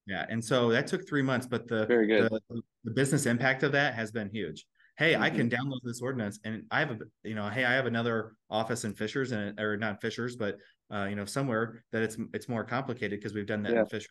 yeah, 0.08 0.26
and 0.28 0.44
so 0.44 0.70
that 0.70 0.88
took 0.88 1.08
three 1.08 1.22
months, 1.22 1.46
but 1.46 1.68
the, 1.68 1.86
Very 1.86 2.08
good. 2.08 2.32
the 2.32 2.62
the 2.84 2.92
business 2.92 3.26
impact 3.26 3.64
of 3.64 3.74
that 3.74 3.94
has 3.94 4.12
been 4.12 4.30
huge 4.30 4.66
hey 5.00 5.14
mm-hmm. 5.14 5.24
i 5.24 5.30
can 5.30 5.50
download 5.50 5.80
this 5.84 6.02
ordinance 6.02 6.40
and 6.44 6.64
i 6.70 6.80
have 6.80 6.92
a 6.92 6.98
you 7.24 7.34
know 7.34 7.50
hey 7.50 7.66
i 7.66 7.74
have 7.74 7.88
another 7.88 8.34
office 8.50 8.84
in 8.84 8.94
fishers 8.94 9.32
and 9.32 9.60
or 9.60 9.78
not 9.78 10.00
fishers 10.02 10.36
but 10.36 10.58
uh, 10.94 11.06
you 11.10 11.16
know, 11.16 11.26
somewhere 11.26 11.84
that 11.92 12.02
it's 12.02 12.18
it's 12.34 12.50
more 12.50 12.64
complicated 12.64 13.20
because 13.20 13.34
we've 13.34 13.46
done 13.46 13.64
that 13.64 13.74
yeah. 13.74 13.80
in 13.82 13.86
Fisher. 13.86 14.10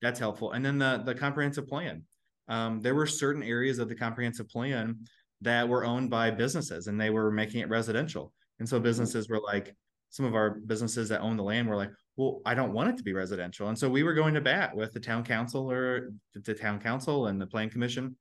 That's 0.00 0.18
helpful. 0.18 0.52
And 0.52 0.64
then 0.64 0.78
the 0.78 1.02
the 1.04 1.14
comprehensive 1.14 1.66
plan. 1.66 2.04
Um, 2.48 2.80
there 2.80 2.94
were 2.94 3.06
certain 3.06 3.42
areas 3.42 3.78
of 3.78 3.88
the 3.88 3.94
comprehensive 3.94 4.48
plan 4.48 5.00
that 5.42 5.68
were 5.68 5.84
owned 5.84 6.10
by 6.10 6.30
businesses 6.30 6.86
and 6.86 7.00
they 7.00 7.10
were 7.10 7.30
making 7.30 7.60
it 7.60 7.68
residential. 7.68 8.32
And 8.58 8.68
so 8.68 8.76
mm-hmm. 8.76 8.84
businesses 8.84 9.28
were 9.28 9.40
like, 9.40 9.74
some 10.10 10.24
of 10.24 10.34
our 10.34 10.50
businesses 10.50 11.10
that 11.10 11.20
own 11.20 11.36
the 11.36 11.42
land 11.42 11.68
were 11.68 11.76
like, 11.76 11.90
well, 12.16 12.40
I 12.46 12.54
don't 12.54 12.72
want 12.72 12.88
it 12.88 12.96
to 12.96 13.02
be 13.02 13.12
residential. 13.12 13.68
And 13.68 13.78
so 13.78 13.88
we 13.88 14.02
were 14.02 14.14
going 14.14 14.34
to 14.34 14.40
bat 14.40 14.74
with 14.74 14.92
the 14.92 15.00
town 15.00 15.24
council 15.24 15.70
or 15.70 16.10
the 16.34 16.54
town 16.54 16.80
council 16.80 17.26
and 17.26 17.40
the 17.40 17.46
plan 17.46 17.68
commission. 17.68 18.16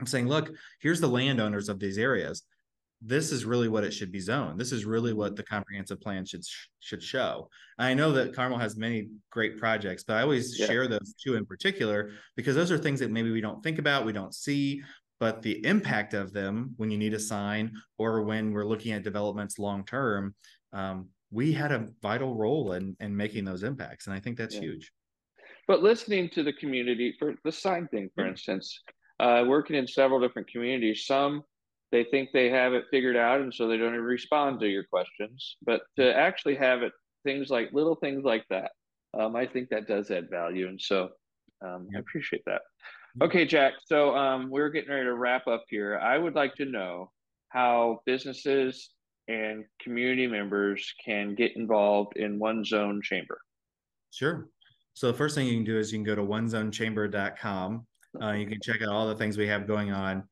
I'm 0.00 0.06
saying, 0.06 0.28
look, 0.28 0.50
here's 0.80 1.00
the 1.00 1.08
landowners 1.08 1.68
of 1.68 1.78
these 1.78 1.98
areas 1.98 2.44
this 3.00 3.30
is 3.30 3.44
really 3.44 3.68
what 3.68 3.84
it 3.84 3.92
should 3.92 4.10
be 4.10 4.18
zoned. 4.18 4.58
This 4.58 4.72
is 4.72 4.84
really 4.84 5.12
what 5.12 5.36
the 5.36 5.42
comprehensive 5.42 6.00
plan 6.00 6.24
should 6.24 6.42
should 6.80 7.02
show. 7.02 7.48
I 7.78 7.94
know 7.94 8.10
that 8.12 8.34
Carmel 8.34 8.58
has 8.58 8.76
many 8.76 9.08
great 9.30 9.56
projects, 9.56 10.02
but 10.02 10.16
I 10.16 10.22
always 10.22 10.58
yeah. 10.58 10.66
share 10.66 10.88
those 10.88 11.14
two 11.22 11.36
in 11.36 11.46
particular 11.46 12.10
because 12.36 12.56
those 12.56 12.72
are 12.72 12.78
things 12.78 12.98
that 13.00 13.10
maybe 13.10 13.30
we 13.30 13.40
don't 13.40 13.62
think 13.62 13.78
about, 13.78 14.04
we 14.04 14.12
don't 14.12 14.34
see, 14.34 14.82
but 15.20 15.42
the 15.42 15.64
impact 15.64 16.14
of 16.14 16.32
them 16.32 16.74
when 16.76 16.90
you 16.90 16.98
need 16.98 17.14
a 17.14 17.20
sign 17.20 17.72
or 17.98 18.22
when 18.22 18.52
we're 18.52 18.66
looking 18.66 18.92
at 18.92 19.04
developments 19.04 19.58
long 19.58 19.84
term, 19.84 20.34
um, 20.72 21.08
we 21.30 21.52
had 21.52 21.70
a 21.70 21.86
vital 22.02 22.34
role 22.34 22.72
in 22.72 22.96
in 22.98 23.16
making 23.16 23.44
those 23.44 23.62
impacts, 23.62 24.06
and 24.06 24.16
I 24.16 24.20
think 24.20 24.36
that's 24.36 24.56
yeah. 24.56 24.62
huge. 24.62 24.92
But 25.68 25.82
listening 25.82 26.30
to 26.30 26.42
the 26.42 26.54
community 26.54 27.14
for 27.18 27.34
the 27.44 27.52
sign 27.52 27.86
thing, 27.88 28.08
for 28.14 28.26
instance, 28.26 28.82
uh, 29.20 29.44
working 29.46 29.76
in 29.76 29.86
several 29.86 30.18
different 30.18 30.48
communities, 30.50 31.04
some 31.04 31.42
they 31.90 32.04
think 32.04 32.30
they 32.32 32.50
have 32.50 32.74
it 32.74 32.84
figured 32.90 33.16
out 33.16 33.40
and 33.40 33.52
so 33.52 33.66
they 33.66 33.76
don't 33.76 33.94
even 33.94 34.04
respond 34.04 34.60
to 34.60 34.68
your 34.68 34.84
questions. 34.84 35.56
But 35.64 35.82
to 35.96 36.14
actually 36.14 36.56
have 36.56 36.82
it 36.82 36.92
things 37.24 37.50
like 37.50 37.70
little 37.72 37.96
things 37.96 38.24
like 38.24 38.44
that 38.48 38.70
um, 39.18 39.34
i 39.34 39.44
think 39.44 39.68
that 39.68 39.88
does 39.88 40.10
add 40.10 40.30
value 40.30 40.68
and 40.68 40.80
so 40.80 41.08
um, 41.64 41.88
i 41.94 41.98
appreciate 41.98 42.42
that. 42.46 42.62
Okay 43.20 43.44
jack 43.44 43.74
so 43.86 44.14
um, 44.16 44.48
we're 44.50 44.70
getting 44.70 44.90
ready 44.90 45.04
to 45.04 45.14
wrap 45.14 45.46
up 45.46 45.64
here. 45.68 45.98
I 45.98 46.18
would 46.18 46.34
like 46.34 46.54
to 46.56 46.64
know 46.64 47.10
how 47.48 48.00
businesses 48.06 48.90
and 49.26 49.64
community 49.82 50.26
members 50.26 50.94
can 51.04 51.34
get 51.34 51.56
involved 51.56 52.16
in 52.16 52.38
one 52.38 52.64
zone 52.64 53.00
chamber. 53.02 53.40
Sure. 54.10 54.48
So 54.94 55.08
the 55.08 55.16
first 55.16 55.34
thing 55.34 55.46
you 55.46 55.54
can 55.54 55.64
do 55.64 55.78
is 55.78 55.92
you 55.92 55.98
can 55.98 56.04
go 56.04 56.14
to 56.14 56.22
onezonechamber.com 56.22 57.86
uh, 58.22 58.32
you 58.32 58.46
can 58.46 58.58
check 58.62 58.82
out 58.82 58.88
all 58.88 59.06
the 59.06 59.14
things 59.14 59.36
we 59.36 59.46
have 59.46 59.66
going 59.66 59.92
on 59.92 60.22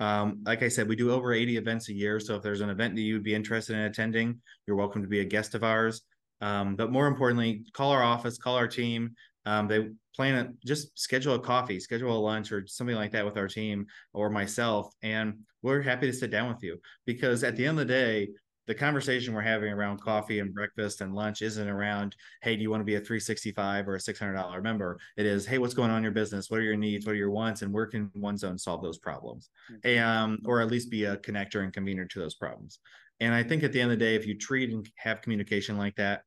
um, 0.00 0.40
like 0.44 0.62
I 0.62 0.68
said, 0.68 0.88
we 0.88 0.96
do 0.96 1.12
over 1.12 1.32
80 1.32 1.56
events 1.56 1.88
a 1.88 1.94
year. 1.94 2.18
So 2.18 2.34
if 2.34 2.42
there's 2.42 2.60
an 2.60 2.70
event 2.70 2.94
that 2.96 3.02
you'd 3.02 3.22
be 3.22 3.34
interested 3.34 3.76
in 3.76 3.82
attending, 3.82 4.40
you're 4.66 4.76
welcome 4.76 5.02
to 5.02 5.08
be 5.08 5.20
a 5.20 5.24
guest 5.24 5.54
of 5.54 5.64
ours. 5.64 6.02
Um, 6.40 6.76
but 6.76 6.90
more 6.90 7.06
importantly, 7.06 7.64
call 7.72 7.90
our 7.90 8.02
office, 8.02 8.38
call 8.38 8.56
our 8.56 8.68
team. 8.68 9.14
Um, 9.46 9.68
they 9.68 9.88
plan 10.16 10.34
it, 10.34 10.48
just 10.64 10.98
schedule 10.98 11.34
a 11.34 11.38
coffee, 11.38 11.78
schedule 11.78 12.16
a 12.16 12.18
lunch 12.18 12.50
or 12.50 12.66
something 12.66 12.96
like 12.96 13.12
that 13.12 13.24
with 13.24 13.36
our 13.36 13.48
team 13.48 13.86
or 14.12 14.30
myself. 14.30 14.92
And 15.02 15.38
we're 15.62 15.82
happy 15.82 16.06
to 16.06 16.12
sit 16.12 16.30
down 16.30 16.48
with 16.48 16.62
you 16.62 16.78
because 17.06 17.44
at 17.44 17.56
the 17.56 17.66
end 17.66 17.78
of 17.78 17.86
the 17.86 17.92
day, 17.92 18.28
the 18.66 18.74
conversation 18.74 19.34
we're 19.34 19.42
having 19.42 19.72
around 19.72 20.00
coffee 20.00 20.38
and 20.38 20.54
breakfast 20.54 21.00
and 21.00 21.14
lunch 21.14 21.42
isn't 21.42 21.68
around, 21.68 22.16
hey, 22.42 22.56
do 22.56 22.62
you 22.62 22.70
want 22.70 22.80
to 22.80 22.84
be 22.84 22.94
a 22.94 23.00
365 23.00 23.88
or 23.88 23.96
a 23.96 23.98
$600 23.98 24.62
member? 24.62 24.98
It 25.16 25.26
is, 25.26 25.46
hey, 25.46 25.58
what's 25.58 25.74
going 25.74 25.90
on 25.90 25.98
in 25.98 26.02
your 26.02 26.12
business? 26.12 26.50
What 26.50 26.60
are 26.60 26.64
your 26.64 26.76
needs? 26.76 27.04
What 27.04 27.12
are 27.12 27.16
your 27.16 27.30
wants? 27.30 27.62
And 27.62 27.72
where 27.72 27.86
can 27.86 28.10
One 28.14 28.38
Zone 28.38 28.58
solve 28.58 28.82
those 28.82 28.98
problems? 28.98 29.50
Mm-hmm. 29.84 30.04
Um, 30.04 30.38
or 30.46 30.60
at 30.60 30.70
least 30.70 30.90
be 30.90 31.04
a 31.04 31.18
connector 31.18 31.62
and 31.62 31.72
convener 31.72 32.06
to 32.06 32.18
those 32.18 32.34
problems. 32.34 32.78
And 33.20 33.34
I 33.34 33.42
think 33.42 33.62
at 33.62 33.72
the 33.72 33.80
end 33.80 33.92
of 33.92 33.98
the 33.98 34.04
day, 34.04 34.14
if 34.14 34.26
you 34.26 34.36
treat 34.36 34.70
and 34.70 34.88
have 34.96 35.22
communication 35.22 35.76
like 35.76 35.96
that, 35.96 36.22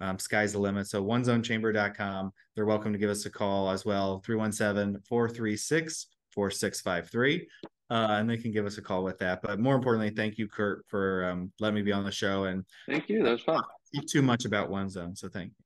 um, 0.00 0.18
sky's 0.18 0.52
the 0.52 0.58
limit. 0.58 0.88
So 0.88 1.04
onezonechamber.com, 1.04 2.32
they're 2.54 2.66
welcome 2.66 2.92
to 2.92 2.98
give 2.98 3.10
us 3.10 3.26
a 3.26 3.30
call 3.30 3.70
as 3.70 3.84
well, 3.84 4.20
317 4.20 5.00
436 5.08 6.06
4653 6.32 7.48
uh, 7.92 8.16
and 8.18 8.28
they 8.28 8.38
can 8.38 8.50
give 8.50 8.64
us 8.64 8.78
a 8.78 8.82
call 8.82 9.04
with 9.04 9.18
that. 9.18 9.42
But 9.42 9.60
more 9.60 9.74
importantly, 9.74 10.08
thank 10.08 10.38
you, 10.38 10.48
Curt, 10.48 10.82
for 10.88 11.26
um, 11.26 11.52
letting 11.60 11.74
me 11.74 11.82
be 11.82 11.92
on 11.92 12.04
the 12.04 12.10
show. 12.10 12.44
And 12.44 12.64
thank 12.88 13.10
you. 13.10 13.22
That 13.22 13.32
was 13.32 13.42
fun. 13.42 13.60
Not 13.92 14.06
too 14.08 14.22
much 14.22 14.46
about 14.46 14.70
One 14.70 14.88
Zone, 14.88 15.14
so 15.14 15.28
thank 15.28 15.50
you. 15.50 15.64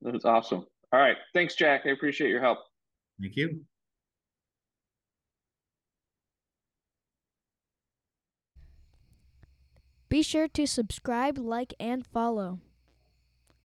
That 0.00 0.14
was 0.14 0.24
awesome. 0.24 0.64
All 0.90 1.00
right, 1.00 1.18
thanks, 1.34 1.54
Jack. 1.54 1.82
I 1.84 1.90
appreciate 1.90 2.30
your 2.30 2.40
help. 2.40 2.60
Thank 3.20 3.36
you. 3.36 3.60
Be 10.08 10.22
sure 10.22 10.48
to 10.48 10.66
subscribe, 10.66 11.36
like, 11.36 11.74
and 11.78 12.06
follow. 12.06 12.60